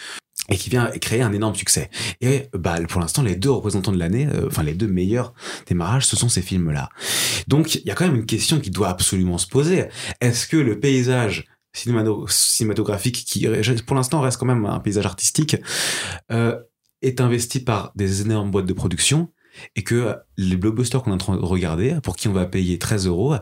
[0.50, 1.90] et qui vient créer un énorme succès.
[2.22, 5.34] Et bah pour l'instant les deux représentants de l'année, euh, enfin les deux meilleurs
[5.68, 6.90] démarrages, ce sont ces films-là.
[7.48, 9.86] Donc il y a quand même une question qui doit absolument se poser.
[10.22, 11.46] Est-ce que le paysage
[11.78, 13.48] cinématographique, qui
[13.86, 15.58] pour l'instant reste quand même un paysage artistique,
[16.32, 16.60] euh,
[17.02, 19.32] est investi par des énormes boîtes de production
[19.76, 22.78] et que les blockbusters qu'on est en train de regarder, pour qui on va payer
[22.78, 23.36] 13 euros,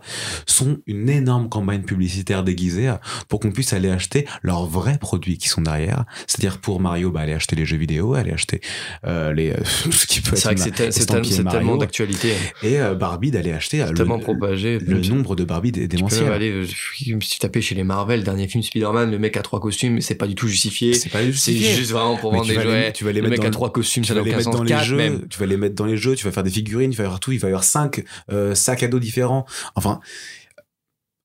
[0.46, 2.94] sont une énorme campagne publicitaire déguisée
[3.28, 6.06] pour qu'on puisse aller acheter leurs vrais produits qui sont derrière.
[6.28, 8.62] C'est-à-dire pour Mario, bah, aller acheter les jeux vidéo, aller acheter
[9.06, 9.56] euh, les, euh,
[9.92, 12.34] ce qui peut C'est être vrai que c'est tel- c'est c'est tellement d'actualité.
[12.64, 14.80] et euh, Barbie d'aller acheter euh, tellement le, propagé.
[14.80, 16.32] le nombre de Barbie démentiel.
[16.32, 19.60] aller, euh, si tu tapais chez les Marvel, dernier film Spider-Man, le mec a trois
[19.60, 20.94] costumes, c'est pas du tout justifié.
[20.94, 21.74] C'est pas C'est justifié.
[21.74, 22.94] juste vraiment pour vendre des jouets.
[22.94, 24.40] tu vas les le mettre mec dans a le- trois costumes, tu ça n'a aucun
[24.42, 24.56] sens.
[24.56, 26.85] dans les jeux, tu vas les mettre dans les jeux, tu vas faire des figurines,
[26.92, 29.46] il va y avoir tout, il va y avoir cinq euh, sacs à dos différents.
[29.76, 30.00] Enfin,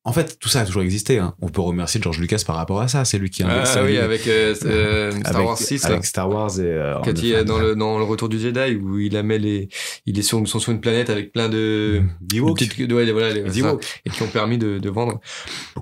[0.04, 1.18] en fait, tout ça a toujours existé.
[1.18, 1.34] hein.
[1.42, 3.04] On peut remercier George Lucas par rapport à ça.
[3.04, 5.82] C'est lui qui a Ah inversé oui, le- avec euh, euh, Star avec- Wars 6,
[5.84, 5.90] là.
[5.90, 8.38] avec Star Wars et euh, Quand en- il est dans le, dans le retour du
[8.38, 9.68] Jedi, où il a mis les,
[10.06, 12.02] il est sur, sont sur une planète avec plein de,
[12.34, 12.58] Ewoks.
[12.60, 14.00] de petites- ouais, voilà, les- Les ça, Ewoks.
[14.06, 15.20] et qui ont permis de, de vendre.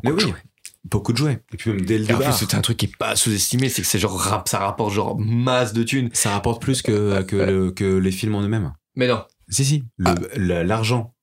[0.02, 0.42] Mais beaucoup de oui, jouets.
[0.84, 1.38] beaucoup de jouets.
[1.54, 3.82] Et puis même dès le départ, plus, c'est un truc qui est pas sous-estimé, c'est
[3.82, 6.10] que c'est genre rap, ça rapporte genre masse de thunes.
[6.12, 8.72] ça rapporte plus que, que, le- que les films en eux-mêmes.
[8.96, 9.84] Mais non, Si, si.
[10.04, 10.14] Ah.
[10.36, 11.14] L'argent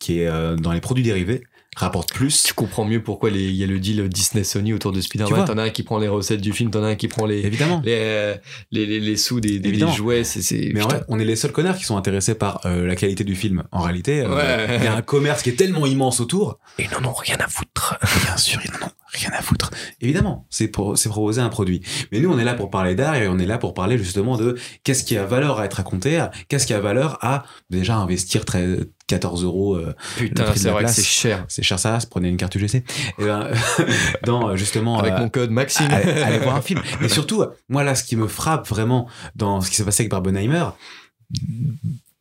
[0.00, 1.42] qui est euh, dans les produits dérivés
[1.74, 2.42] rapporte plus.
[2.42, 5.46] tu comprends mieux pourquoi il y a le deal Disney-Sony autour de Spider-Man.
[5.46, 7.38] T'en as un qui prend les recettes du film, t'en as un qui prend les,
[7.46, 7.80] Évidemment.
[7.84, 8.34] les, euh,
[8.72, 10.22] les, les, les sous des, des, jouets.
[10.22, 12.94] C'est, Mais en vrai, on est les seuls connards qui sont intéressés par euh, la
[12.94, 13.62] qualité du film.
[13.72, 14.76] En réalité, euh, Ouais.
[14.80, 16.58] il y a un commerce qui est tellement immense autour.
[16.78, 17.96] Ils n'en ont rien à foutre.
[18.26, 19.70] Bien sûr, ils n'en ont rien à foutre.
[20.00, 21.82] Évidemment, c'est pour c'est proposer un produit.
[22.10, 24.36] Mais nous, on est là pour parler d'art et on est là pour parler justement
[24.36, 28.44] de qu'est-ce qui a valeur à être raconté, qu'est-ce qui a valeur à déjà investir
[28.44, 29.76] très 14 euros.
[29.76, 31.44] euh, Putain, c'est vrai c'est cher.
[31.48, 32.76] c'est cher ça, prenez une carte UGC.
[32.76, 32.84] Et
[33.18, 33.50] ben,
[34.24, 35.88] dans euh, justement Avec euh, mon code Maxime.
[35.90, 36.80] allez, allez voir un film.
[37.00, 40.10] Mais surtout, moi là, ce qui me frappe vraiment dans ce qui s'est passé avec
[40.10, 40.64] Barbenheimer,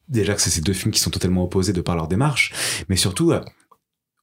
[0.10, 2.52] déjà que c'est ces deux films qui sont totalement opposés de par leur démarche,
[2.90, 3.42] mais surtout, euh,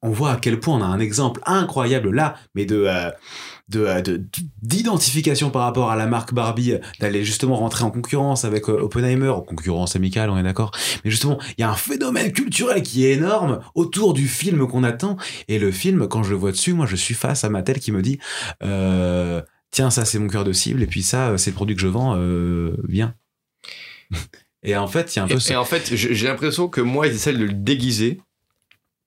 [0.03, 3.11] on voit à quel point on a un exemple incroyable là, mais de euh,
[3.69, 4.23] de euh, de-
[4.63, 8.81] d'identification par rapport à la marque Barbie, euh, d'aller justement rentrer en concurrence avec euh,
[8.81, 10.71] Oppenheimer, en concurrence amicale, on est d'accord.
[11.05, 14.85] Mais justement, il y a un phénomène culturel qui est énorme autour du film qu'on
[14.85, 15.17] attend.
[15.49, 17.81] Et le film, quand je le vois dessus, moi, je suis face à ma tête
[17.81, 18.19] qui me dit.
[18.63, 21.83] Euh, tiens, ça c'est mon cœur de cible, et puis ça, c'est le produit que
[21.83, 22.17] je vends,
[22.89, 23.15] viens.
[24.63, 26.27] et en fait, il y a un peu Et, ce- et en fait, j'ai j'ai
[26.27, 28.21] l'impression que moi, ils essaient de le déguiser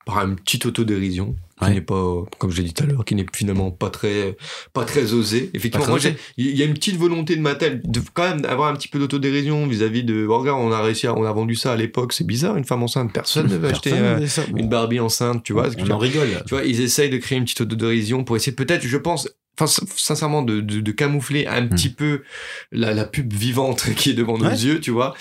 [0.06, 1.74] par une petite autodérision qui Ouais.
[1.76, 4.36] n'est pas, comme je l'ai dit tout à l'heure, qui n'est finalement pas très,
[4.74, 5.52] pas très osée.
[5.54, 8.46] Effectivement, très moi, j'ai- il y a une petite volonté de Mattel de quand même
[8.46, 11.32] avoir un petit peu d'autodérision vis-à-vis de, oh, regarde, on a réussi, à- on a
[11.32, 14.26] vendu ça à l'époque, c'est bizarre, une femme enceinte, personne ne veut acheter euh,
[14.58, 15.68] une Barbie enceinte, tu vois.
[15.78, 16.30] on veux en rigole.
[16.48, 19.68] Tu vois, ils essayent de créer une petite autodérision pour essayer peut-être, je pense, enfin,
[19.68, 22.24] sin- sincèrement, de, de, de camoufler un petit peu
[22.72, 25.14] la, la pub vivante qui est devant nos yeux, tu vois.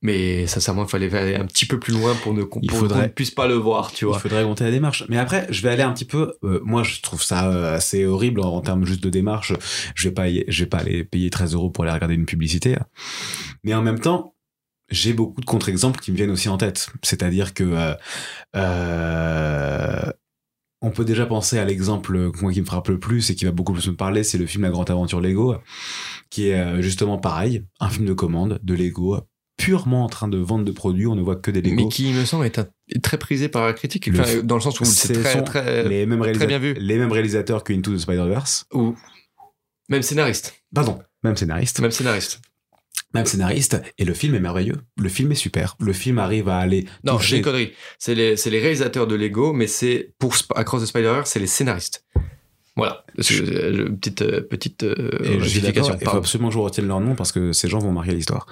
[0.00, 3.06] Mais sincèrement, il fallait aller un petit peu plus loin pour ne, qu'on- Il ne
[3.08, 4.18] puisse pas le voir, tu Il vois.
[4.20, 5.04] faudrait monter la démarche.
[5.08, 6.34] Mais après, je vais aller un petit peu.
[6.44, 9.52] euh, moi, je trouve ça euh, assez horrible en, en termes juste de démarche.
[9.96, 12.26] Je vais pas, y- je vais pas aller payer 13 euros pour aller regarder une
[12.26, 12.76] publicité.
[13.64, 14.36] Mais en même temps,
[14.88, 16.90] j'ai beaucoup de contre-exemples qui me viennent aussi en tête.
[17.02, 17.96] C'est-à-dire que
[18.56, 20.12] euh,
[20.80, 23.50] on peut déjà penser à l'exemple moi qui me frappe le plus et qui va
[23.50, 25.56] beaucoup plus me parler, c'est le film La Grande Aventure Lego,
[26.30, 29.18] qui est justement pareil, un film de commande de Lego
[29.68, 31.06] purement en train de vendre de produits.
[31.06, 31.76] On ne voit que des Lego.
[31.76, 34.06] Mais qui, il me semble, est, un- est très prisé par la critique.
[34.06, 36.74] Le Enfin, f- dans le sens où c'est Ce très, les mêmes, très bien vu.
[36.78, 38.66] les mêmes réalisateurs que Into the Spider-Verse.
[38.72, 38.94] ou
[39.88, 40.54] même scénariste.
[40.74, 41.80] Pardon, même scénariste.
[41.80, 42.40] Même scénariste.
[43.14, 43.80] Même scénariste.
[43.96, 44.76] Et le film est merveilleux.
[44.98, 45.76] Le film est super.
[45.80, 47.72] Le film arrive à aller Non, j'ai une connerie.
[47.98, 52.04] C'est les, les réalisateurs de Lego, mais c'est pour Across the Spider-Verse, c'est les scénaristes.
[52.78, 53.04] Voilà.
[53.18, 55.96] Euh, Petite, euh, petite euh, je d'accord, justification.
[56.00, 58.46] il faut absolument que je retienne leur nom parce que ces gens vont marquer l'histoire.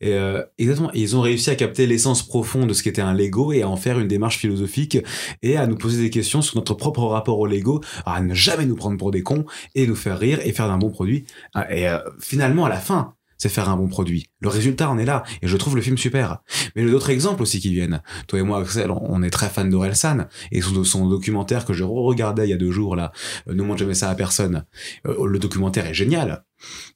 [0.00, 3.52] Et euh, exactement, ils ont réussi à capter l'essence profonde de ce qu'était un Lego
[3.52, 4.96] et à en faire une démarche philosophique
[5.42, 8.64] et à nous poser des questions sur notre propre rapport au Lego, à ne jamais
[8.64, 9.44] nous prendre pour des cons
[9.74, 11.26] et nous faire rire et faire d'un bon produit.
[11.54, 14.26] Ah, Et euh, finalement, à la fin, c'est faire un bon produit.
[14.40, 16.38] Le résultat en est là et je trouve le film super.
[16.76, 18.02] Mais j'ai d'autres exemples aussi qui viennent.
[18.26, 21.84] Toi et moi, Axel, on est très fan d'Orelsan et son, son documentaire que je
[21.84, 23.12] regardais il y a deux jours là,
[23.48, 24.64] euh, Ne montre jamais ça à personne.
[25.06, 26.44] Euh, le documentaire est génial.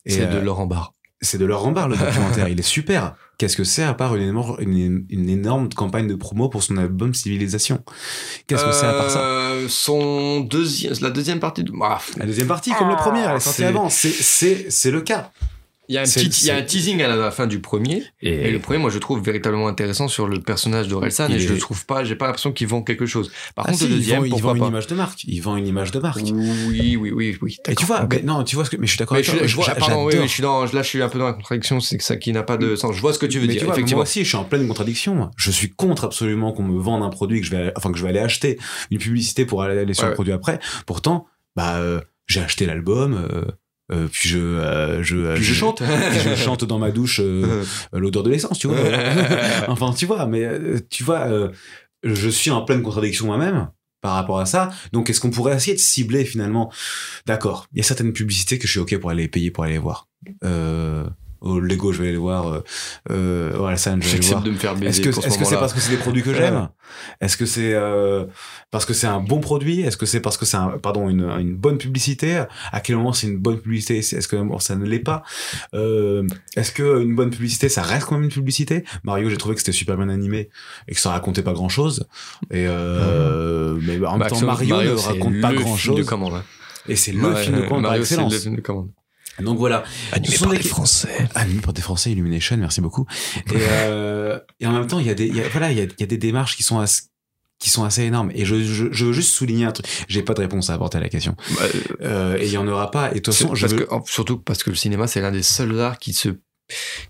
[0.05, 0.95] C'est de euh, Laurent Barre.
[1.21, 2.49] c'est de Laurent Barre, le documentaire.
[2.49, 3.15] il est super.
[3.39, 6.77] Qu'est-ce que c'est à part une énorme, une, une énorme campagne de promo pour son
[6.77, 7.83] album Civilisation?
[8.47, 9.53] Qu'est-ce que c'est à part ça?
[9.69, 11.73] Son deuxième, la deuxième partie de.
[11.83, 13.89] Ah, La deuxième partie, comme le premier, elle est sortie avant.
[13.89, 15.31] C'est, c'est, c'est le cas.
[15.93, 17.47] Il y a un C'est- petit, il y a un c'est- teasing à la fin
[17.47, 18.03] du premier.
[18.23, 21.59] Et, le premier, moi, je trouve véritablement intéressant sur le personnage d'Orelsan et je le
[21.59, 23.31] trouve pas, j'ai pas l'impression qu'ils vend quelque chose.
[23.55, 25.25] Par Ah contre, si, le deuxième, vend, il pourquoi vend une image de marque.
[25.25, 26.23] Il vend une image de marque.
[26.23, 27.59] Oui, oui, oui, oui.
[27.69, 29.39] Et tu vois, mais non, tu vois ce que, mais je suis d'accord avec toi.
[29.47, 30.23] je vois, j'a- pardon, oui, j'adore.
[30.23, 32.17] oui, je suis dans, là, je suis un peu dans la contradiction, c'est que ça
[32.17, 32.97] qui n'a pas de sens.
[32.97, 33.99] Je vois ce que tu veux mais dire, tu vois, effectivement.
[33.99, 35.31] moi aussi, je suis en pleine contradiction.
[35.37, 38.03] Je suis contre absolument qu'on me vende un produit que je vais, enfin que je
[38.03, 38.59] vais aller acheter
[38.91, 40.59] une publicité pour aller, sur Ouais, le produit après.
[40.87, 43.43] Pourtant, bah, euh, j'ai acheté l'album, euh,
[43.93, 45.83] euh, puis je, euh, je, euh, Puis je chante.
[46.11, 47.21] puis je chante dans ma douche
[47.93, 48.79] l'odeur de l'essence, tu vois.
[49.69, 50.49] enfin, tu vois, mais
[50.91, 51.29] tu vois,
[52.03, 53.69] je suis en pleine contradiction moi-même
[54.01, 54.71] par rapport à ça.
[54.93, 56.73] Donc, est-ce qu'on pourrait essayer de cibler finalement?
[57.27, 59.75] D'accord, il y a certaines publicités que je suis ok pour aller payer pour aller
[59.75, 60.09] les voir.
[61.43, 62.47] Au Lego, je vais aller voir.
[62.49, 62.65] Euh,
[63.11, 64.43] euh, au Alsan, je vais aller voir.
[64.43, 65.61] de me faire Est-ce que pour ce est-ce que c'est moment-là.
[65.61, 66.69] parce que c'est des produits que j'aime?
[67.21, 68.27] Est-ce que c'est euh,
[68.71, 69.81] parce que c'est un bon produit?
[69.81, 72.45] Est-ce que c'est parce que c'est un pardon une, une bonne publicité?
[72.71, 73.99] À quel moment c'est une bonne publicité?
[73.99, 75.23] Est-ce que bon, ça ne l'est pas?
[75.75, 76.25] Euh,
[76.57, 78.85] Est-ce que une bonne publicité ça reste quand même une publicité?
[79.03, 80.49] Mario, j'ai trouvé que c'était super bien animé
[80.87, 82.07] et que ça racontait pas grand-chose.
[82.51, 86.09] Et euh, mais en même Bah, temps Mario, ne c'est raconte pas le film grand-chose.
[86.13, 86.43] hein.
[86.89, 88.43] Et c'est le film de commande par Mario, c'est le excellence.
[88.43, 88.91] film de commande.
[89.41, 89.83] Donc voilà.
[90.13, 91.29] Animé par des- Français.
[91.35, 93.07] Animé par des Français, Illumination, merci beaucoup.
[93.53, 95.79] Et, euh, et en même temps, il y a des, il y a- voilà, il
[95.79, 97.03] y a, il y a des démarches qui sont assez,
[97.59, 98.31] qui sont assez énormes.
[98.35, 99.87] Et je, je, je veux juste souligner un truc.
[100.09, 101.35] J'ai pas de réponse à apporter à la question.
[101.57, 101.63] Bah,
[102.03, 103.11] Euh, et il y en aura pas.
[103.13, 105.21] Et de toute façon, je parce veux- que, en- surtout parce que le cinéma, c'est
[105.21, 106.29] l'un des seuls arts qui se,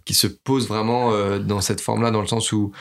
[0.04, 2.72] qui se pose vraiment euh, dans cette forme-là, dans le sens où,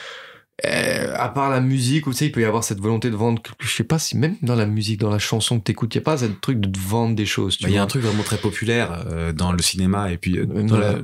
[0.66, 3.16] euh, à part la musique, où tu sais, il peut y avoir cette volonté de
[3.16, 5.97] vendre, je sais pas si même dans la musique, dans la chanson que t'écoutes, il
[5.97, 7.57] n'y a pas ce truc de te vendre des choses.
[7.57, 10.18] tu bah, il y a un truc vraiment très populaire euh, dans le cinéma et
[10.18, 10.95] puis euh, Euh, dans, la,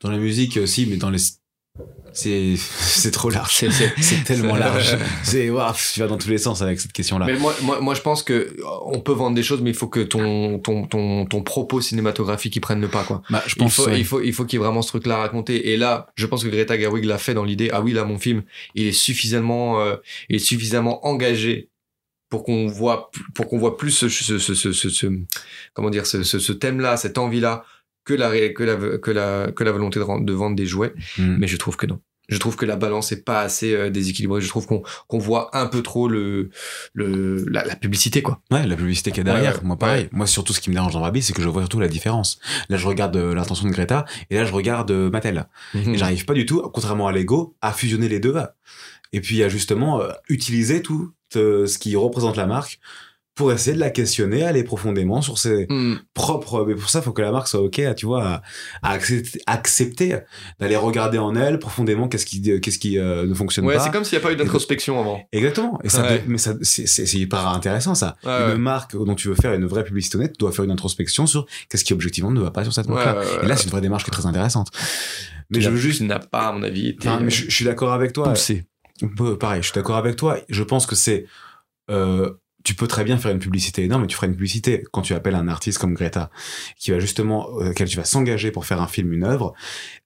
[0.00, 1.18] dans la musique aussi, mais dans les
[2.12, 3.50] c'est c'est trop large.
[3.54, 4.96] C'est- c'est- C'est tellement large.
[5.22, 7.26] C'est waouh, tu vas dans tous les sens avec cette question-là.
[7.26, 8.54] Mais moi, moi, moi, je pense que euh,
[8.86, 12.54] on peut vendre des choses, mais il faut que ton, ton, ton, ton propos cinématographique
[12.56, 13.22] y prenne le pas, quoi.
[13.30, 13.98] Bah, je Il faut, ouais.
[13.98, 15.70] il faut, il faut qu'il y ait vraiment ce truc-là à raconter.
[15.72, 17.70] Et là, je pense que Greta Gerwig l'a fait dans l'idée.
[17.72, 18.42] Ah oui, là, mon film,
[18.74, 19.96] il est suffisamment, euh,
[20.28, 21.70] il est suffisamment engagé
[22.28, 25.06] pour qu'on voit, pour qu'on voit plus ce, ce, ce, ce, ce- ce-
[25.74, 27.64] comment dire, ce, ce, ce thème-là, cette envie-là,
[28.04, 30.94] que la, que la, que la, que la volonté de, vendre des jouets.
[31.18, 31.36] Mm.
[31.38, 32.00] Mais je trouve que non.
[32.28, 34.40] Je trouve que la balance est pas assez euh, déséquilibrée.
[34.40, 36.50] Je trouve qu'on qu'on voit un peu trop le,
[36.94, 38.40] le la, la publicité quoi.
[38.50, 39.54] Ouais, la publicité qu'il y a derrière.
[39.54, 39.66] Ouais, ouais.
[39.66, 40.08] moi, pareil.
[40.12, 42.38] Moi, surtout, ce qui me dérange dans Barbie, c'est que je vois surtout la différence.
[42.68, 45.46] Là, je regarde euh, l'intention de Greta, et là, je regarde euh, Mattel.
[45.74, 45.94] Mhm.
[45.94, 48.34] Et j'arrive pas du tout, contrairement à Lego, à fusionner les deux.
[49.12, 52.80] Et puis, à justement utiliser tout ce qui représente la marque
[53.34, 55.94] pour essayer de la questionner, aller profondément sur ses Hmm.
[56.12, 56.64] propres.
[56.68, 58.42] Mais pour ça, il faut que la marque soit ok, tu vois, à,
[58.82, 60.16] à accepter, accepter
[60.60, 63.80] d'aller regarder en elle profondément qu'est-ce qui, qu'est-ce qui euh, ne fonctionne Ouais, pas.
[63.80, 65.22] c'est comme s'il n'y a pas eu d'introspection avant.
[65.32, 65.78] Exactement.
[65.82, 66.22] Et ça, Ouais.
[66.26, 68.16] mais ça, c'est, hyper intéressant ça.
[68.24, 68.58] Ouais, une ouais.
[68.58, 71.84] marque dont tu veux faire une vraie publicité honnête doit faire une introspection sur qu'est-ce
[71.84, 73.14] qui objectivement ne va pas sur cette Ouais, marque-là.
[73.20, 73.56] ouais, ouais, Et là, ouais.
[73.56, 74.68] c'est une vraie démarche qui est très intéressante.
[75.50, 76.02] Mais je veux juste.
[76.02, 78.28] n'a pas, à mon avis, été mais je, je suis d'accord avec toi.
[78.30, 78.64] poussé.
[79.40, 80.38] Pareil, je suis d'accord avec toi.
[80.48, 81.24] Je pense que c'est.
[81.90, 82.30] euh,
[82.64, 85.14] tu peux très bien faire une publicité énorme, mais tu feras une publicité quand tu
[85.14, 86.30] appelles un artiste comme Greta,
[86.76, 87.72] qui va justement, euh,
[88.04, 89.54] s'engager pour faire un film, une œuvre.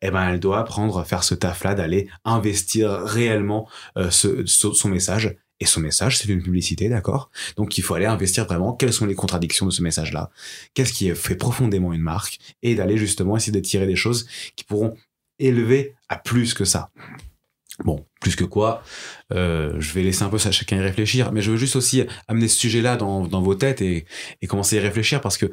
[0.03, 5.37] Eh ben, elle doit apprendre à faire ce taf-là, d'aller investir réellement euh, son message.
[5.59, 7.31] Et son message, c'est une publicité, d'accord?
[7.57, 10.31] Donc, il faut aller investir vraiment quelles sont les contradictions de ce message-là,
[10.75, 14.65] qu'est-ce qui fait profondément une marque, et d'aller justement essayer de tirer des choses qui
[14.65, 14.95] pourront
[15.39, 16.91] élever à plus que ça.
[17.85, 18.83] Bon, plus que quoi,
[19.35, 22.05] euh, je vais laisser un peu ça chacun y réfléchir, mais je veux juste aussi
[22.27, 24.07] amener ce sujet-là dans, dans vos têtes et,
[24.49, 25.51] commencer à y réfléchir parce que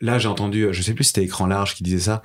[0.00, 2.22] là, j'ai entendu, je sais plus si c'était Écran Large qui disait ça,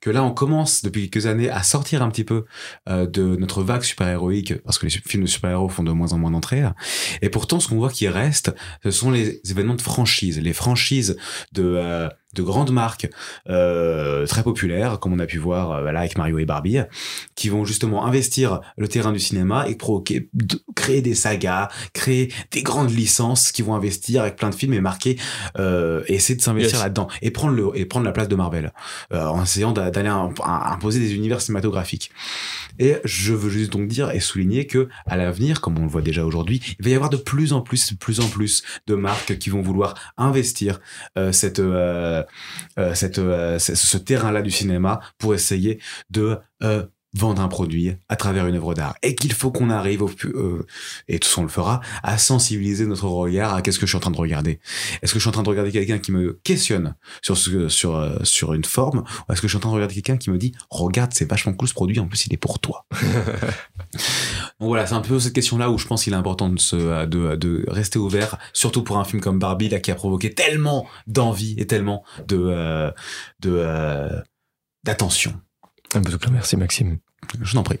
[0.00, 2.44] que là, on commence depuis quelques années à sortir un petit peu
[2.88, 6.18] euh, de notre vague super-héroïque parce que les films de super-héros font de moins en
[6.18, 6.64] moins d'entrées.
[7.20, 11.16] Et pourtant, ce qu'on voit qui reste, ce sont les événements de franchise, les franchises
[11.52, 13.08] de, euh, de grandes marques
[13.48, 16.78] euh, très populaires, comme on a pu voir euh, là avec Mario et Barbie,
[17.34, 22.32] qui vont justement investir le terrain du cinéma et provoquer, de- créer des sagas, créer
[22.50, 25.18] des grandes licences qui vont investir avec plein de films et marquer
[25.58, 26.82] euh, et essayer de s'investir Yes.
[26.82, 28.72] là-dedans et prendre le et prendre la place de Marvel
[29.12, 32.10] euh, en essayant d'a- d'aller imposer des univers cinématographiques.
[32.78, 36.02] Et je veux juste donc dire et souligner que à l'avenir, comme on le voit
[36.02, 38.94] déjà aujourd'hui, il va y avoir de plus en plus, de plus en plus de
[38.94, 40.80] marques qui vont vouloir investir
[41.16, 42.22] euh, cette, euh,
[42.94, 48.46] cette, euh, ce, terrain-là du cinéma pour essayer de euh, vendre un produit à travers
[48.46, 48.94] une œuvre d'art.
[49.02, 50.66] Et qu'il faut qu'on arrive au euh,
[51.08, 53.96] et tout ça on le fera à sensibiliser notre regard à qu'est-ce que je suis
[53.96, 54.60] en train de regarder.
[55.02, 57.96] Est-ce que je suis en train de regarder quelqu'un qui me questionne sur ce sur
[57.96, 60.30] euh, sur une forme ou est-ce que je suis en train de regarder quelqu'un qui
[60.30, 62.86] me dit regarde c'est vachement cool ce produit en plus il est pour toi
[64.60, 66.58] donc voilà c'est un peu cette question là où je pense qu'il est important de
[66.58, 70.34] se de, de rester ouvert surtout pour un film comme Barbie là qui a provoqué
[70.34, 72.90] tellement d'envie et tellement de euh,
[73.40, 74.08] de euh,
[74.84, 75.34] d'attention
[75.94, 76.98] Un peu tout merci Maxime.
[77.40, 77.78] je t'en prie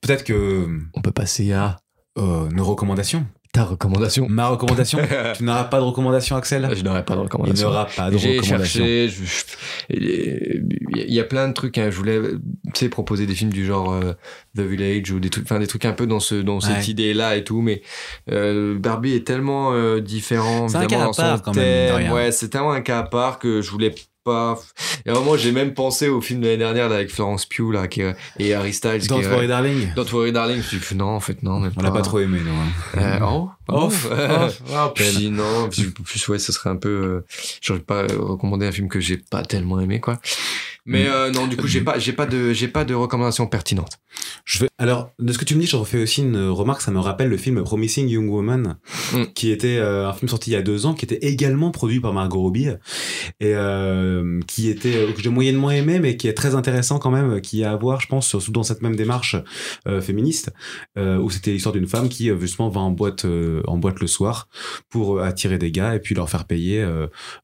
[0.00, 1.76] peut-être que On peut passer à
[2.18, 4.28] euh, nos recommandations ta recommandation.
[4.28, 5.00] ma recommandation
[5.36, 6.68] tu n'auras pas de recommandation Axel?
[6.72, 7.68] Je n'aurai pas de il recommandation.
[7.68, 9.44] n'aura pas de J'ai recommandation cherché, je- je-
[9.98, 11.76] il y a plein de trucs.
[11.76, 11.90] hein.
[11.90, 12.40] Je voulais, tu
[12.76, 14.12] sais, proposer des films du genre euh,
[14.56, 16.84] The Village ou des trucs, enfin des trucs un peu dans ce, dans cette Ouais.
[16.86, 17.60] idée-là et tout.
[17.62, 17.82] Mais
[18.30, 20.68] euh, Barbie est tellement euh, différent.
[20.68, 22.12] C'est un cas à part, quand thème.
[22.12, 23.94] Ouais, c'est tellement un cas à part que je voulais
[24.24, 24.58] pas.
[25.06, 27.88] Et moment, j'ai même pensé au film de l'année dernière là, avec Florence Pugh là,
[27.88, 29.06] qui est- et Harry Styles.
[29.06, 30.56] Don't qui est- worry darling Don't Worry Darling.
[30.56, 31.62] Je me suis dit, non, en fait, non.
[31.74, 33.00] on l'a pas trop aimé non hein.
[33.00, 36.76] euh, oh, Off, oh, off, oh, Puis non, puis en plus ouais, ce serait un
[36.76, 37.24] peu, euh,
[37.62, 40.18] j'aurais pas recommandé un film que j'ai pas tellement aimé quoi.
[40.86, 41.12] Mais Mm.
[41.12, 43.98] euh, non, du coup j'ai pas, j'ai pas de, j'ai pas de recommandation pertinente.
[44.44, 44.68] Je vais...
[44.78, 47.28] Alors, de ce que tu me dis, je refais aussi une remarque, ça me rappelle
[47.28, 48.76] le film Promising Young Woman,
[49.12, 49.24] Mm.
[49.34, 52.00] qui était euh, un film sorti il y a deux ans, qui était également produit
[52.00, 52.68] par Margot Robbie,
[53.40, 57.10] et euh, qui était, euh, que j'ai moyennement aimé, mais qui est très intéressant quand
[57.10, 59.36] même, qui a à voir, je pense, surtout dans cette même démarche
[59.86, 60.50] euh, féministe,
[60.98, 64.06] euh, où c'était l'histoire d'une femme qui, justement, va en boîte, euh, en boîte le
[64.06, 64.48] soir
[64.88, 66.82] pour attirer des gars et puis leur faire payer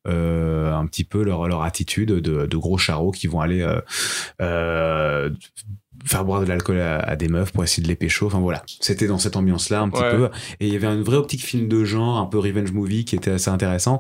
[0.07, 3.81] un petit peu leur, leur attitude de, de gros charros qui vont aller euh,
[4.41, 5.31] euh,
[6.05, 8.27] faire boire de l'alcool à, à des meufs pour essayer de les pécho.
[8.27, 10.11] Enfin voilà, c'était dans cette ambiance-là un petit Ouais.
[10.13, 10.29] peu.
[10.61, 13.17] Et il y avait une vraie optique film de genre, un peu revenge movie qui
[13.17, 13.99] était assez intéressant.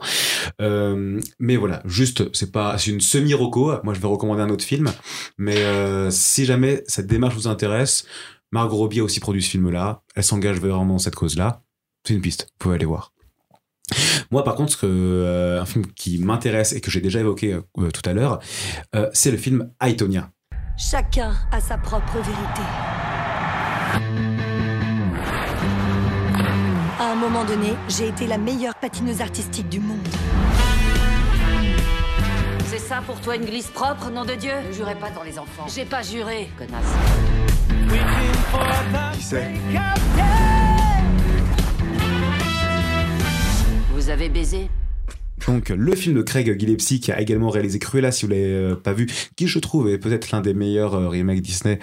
[0.60, 3.72] Euh, mais voilà, juste, c'est pas, c'est une semi-roco.
[3.82, 4.92] Moi, je vais recommander un autre film.
[5.38, 8.06] Mais euh, si jamais cette démarche vous intéresse,
[8.52, 10.02] Margot Robbie a aussi produit ce film-là.
[10.14, 11.62] Elle s'engage vraiment dans cette cause-là.
[12.06, 12.42] C'est une piste.
[12.52, 13.12] Vous pouvez aller voir.
[14.30, 17.54] Moi, par contre, ce que, euh, un film qui m'intéresse et que j'ai déjà évoqué
[17.54, 18.40] euh, tout à l'heure,
[18.94, 20.30] euh, c'est le film Aitonia.
[20.76, 22.62] Chacun a sa propre vérité.
[26.98, 30.06] À un moment donné, j'ai été la meilleure patineuse artistique du monde.
[32.66, 34.52] C'est ça pour toi une glisse propre, nom de Dieu?
[34.68, 35.66] Ne jurez pas devant les enfants.
[35.72, 36.92] J'ai pas juré, connasse.
[39.14, 39.52] Qui sait
[44.06, 44.70] Vous avez baisé
[45.48, 48.76] Donc le film de Craig Gillespie qui a également réalisé Cruella si vous l'avez euh,
[48.76, 51.80] pas vu, qui je trouve est peut-être l'un des meilleurs euh, remakes Disney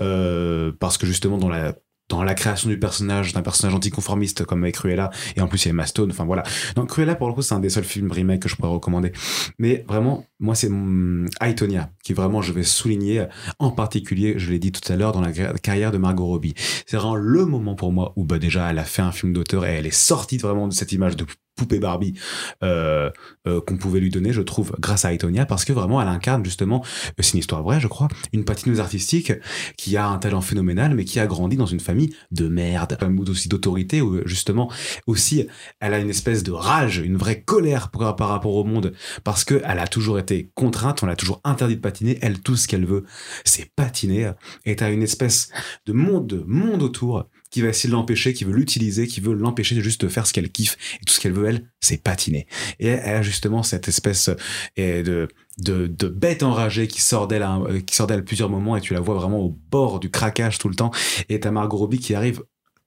[0.00, 1.74] euh, parce que justement dans la
[2.08, 5.66] dans la création du personnage, d'un personnage anticonformiste comme avec Cruella, et en plus il
[5.66, 6.42] y a Emma Stone, enfin voilà.
[6.74, 9.12] Donc Cruella, pour le coup, c'est un des seuls films remake que je pourrais recommander.
[9.58, 13.26] Mais vraiment, moi, c'est mon Aitonia, qui vraiment, je vais souligner,
[13.58, 16.54] en particulier, je l'ai dit tout à l'heure, dans la car- carrière de Margot Robbie.
[16.86, 19.66] C'est vraiment le moment pour moi où, bah, déjà, elle a fait un film d'auteur
[19.66, 21.26] et elle est sortie vraiment de cette image de
[21.58, 22.14] poupée Barbie
[22.62, 23.10] euh,
[23.46, 26.44] euh, qu'on pouvait lui donner, je trouve, grâce à Aitonia, parce que vraiment, elle incarne
[26.44, 29.32] justement, euh, c'est une histoire vraie, je crois, une patineuse artistique
[29.76, 33.28] qui a un talent phénoménal, mais qui a grandi dans une famille de merde, mood
[33.28, 34.70] aussi d'autorité, où justement,
[35.06, 35.46] aussi,
[35.80, 38.94] elle a une espèce de rage, une vraie colère par, rapport au monde,
[39.24, 42.56] parce que elle a toujours été contrainte, on l'a toujours interdit de patiner, elle, tout
[42.56, 43.04] ce qu'elle veut,
[43.44, 44.30] c'est patiner,
[44.64, 45.50] et t'as une espèce
[45.86, 49.34] de monde, de monde autour, qui va essayer de l'empêcher, qui veut l'utiliser, qui veut
[49.34, 52.46] l'empêcher de juste faire ce qu'elle kiffe, et tout ce qu'elle veut, elle, c'est patiner.
[52.78, 54.30] Et elle a justement cette espèce
[54.78, 55.28] euh,
[55.58, 58.80] de, de, bête enragée qui sort d'elle à, qui sort d'elle à plusieurs moments, et
[58.80, 60.90] tu la vois vraiment au bord du craquage tout le temps,
[61.28, 62.42] et t'as Margot Robbie qui arrive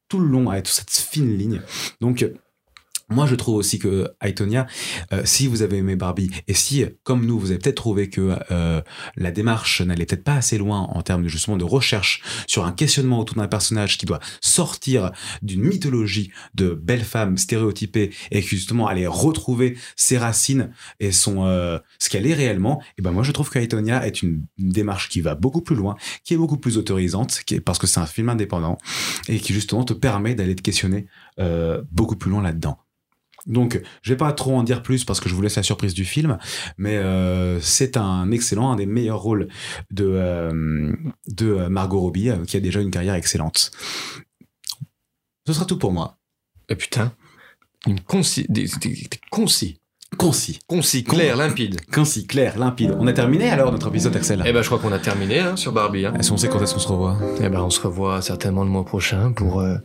[0.07, 1.62] tout le long avec toute cette fine ligne.
[2.01, 2.26] Donc,
[3.12, 4.68] moi, je trouve aussi que Aitonia,
[5.14, 8.38] euh, si vous avez aimé Barbie, et si, comme nous, vous avez peut-être trouvé que
[8.51, 8.82] euh,
[9.16, 12.72] la démarche n'allait peut-être pas assez loin en termes de, justement de recherche sur un
[12.72, 18.47] questionnement autour d'un personnage qui doit sortir d'une mythologie de belle femme stéréotypée et qui
[18.47, 23.24] justement allait retrouver ses racines et son euh, ce qu'elle est réellement, et ben moi
[23.24, 26.38] je trouve que Aitonia est une, une démarche qui va beaucoup plus loin, qui est
[26.38, 28.78] beaucoup plus autorisante, qui est, parce que c'est un film indépendant
[29.28, 31.07] et qui justement te permet d'aller te questionner
[31.39, 32.78] euh, beaucoup plus loin là-dedans.
[33.48, 35.94] Donc, je vais pas trop en dire plus parce que je vous laisse la surprise
[35.94, 36.38] du film,
[36.78, 39.48] mais euh, c'est un excellent, un des meilleurs rôles
[39.89, 40.94] de euh,
[41.28, 43.72] de euh, Margot Robbie euh, qui a déjà une carrière excellente.
[45.48, 46.18] Ce sera tout pour moi.
[46.70, 47.14] Et putain,
[47.88, 48.68] une concis, des,
[49.32, 49.81] concis,
[50.18, 51.80] Concis, concis, clair, limpide.
[51.91, 52.95] concis, clair, limpide.
[52.99, 54.43] On a terminé alors notre épisode Axel.
[54.45, 56.05] Eh ben, je crois qu'on a terminé hein, sur Barbie.
[56.05, 56.14] Hein.
[56.20, 57.18] Est-ce qu'on sait quand est-ce qu'on se revoit?
[57.41, 59.62] Eh ben, on se revoit certainement le mois prochain pour.
[59.62, 59.78] euh,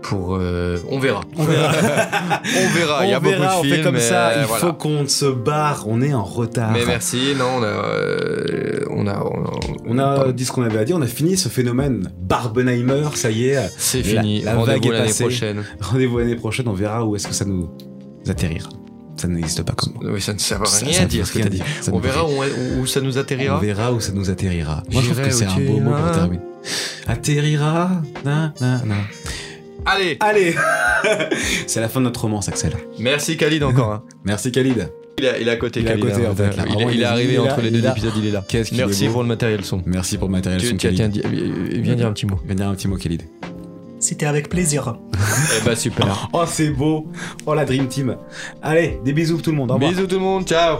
[0.00, 1.20] pour euh, on verra.
[1.36, 1.72] On verra.
[1.72, 3.04] On verra.
[3.06, 3.76] Il y a on beaucoup verra, de on films.
[3.76, 4.32] fait comme ça.
[4.36, 4.60] mais Il voilà.
[4.66, 5.84] faut qu'on se barre.
[5.86, 6.72] On est en retard.
[6.72, 7.34] Mais merci.
[7.36, 9.22] Non, on a, euh, on a,
[9.84, 10.96] on a- On a dit ce qu'on avait à dire.
[10.96, 13.04] On a fini ce phénomène Barbenheimer.
[13.14, 13.70] Ça y est.
[13.76, 14.42] C'est La- fini.
[14.42, 15.64] la vague Rendez-vous l'année prochaine.
[15.80, 16.68] Rendez-vous l'année prochaine.
[16.68, 17.70] On verra où est-ce que ça nous
[18.28, 18.68] atterrira.
[19.22, 20.00] Ça n'existe pas comme mot.
[20.02, 21.62] Oui, ça ne sert à Ça- rien ça dire veut ce que t'as dit.
[21.92, 22.32] On veut verra où,
[22.80, 23.58] où ça nous On atterrira.
[23.60, 24.82] verra où ça nous atterrira.
[24.90, 26.42] Moi, je trouve que c'est un beau mot pour terminer.
[27.06, 28.02] Atterrira.
[28.24, 28.94] Na, na, na.
[29.84, 30.54] Allez, Allez.
[31.66, 32.72] c'est la fin de notre romance, Axel.
[32.98, 33.92] merci Khalid encore.
[33.92, 34.02] hein.
[34.24, 34.88] Merci Khalid.
[35.18, 35.80] Il est, il est à côté.
[35.80, 36.30] Il est à côté, hein.
[36.30, 36.64] en fait, là.
[36.68, 38.12] Il, est- il arrivé entre les deux épisodes.
[38.16, 38.44] Il est là.
[38.72, 39.82] Merci pour le matériel son.
[39.86, 40.60] Merci pour le matériel.
[40.60, 42.38] Tu- son Tiens, viens dire un petit mot.
[42.44, 43.22] Viens dire un petit mot, Khalid.
[44.02, 44.96] C'était avec plaisir.
[45.14, 46.28] Eh ben super.
[46.32, 47.06] Oh, c'est beau.
[47.46, 48.16] Oh, la Dream Team.
[48.60, 49.70] Allez, des bisous tout le monde.
[49.70, 49.92] Au revoir.
[49.92, 50.44] Bisous tout le monde.
[50.44, 50.78] Ciao.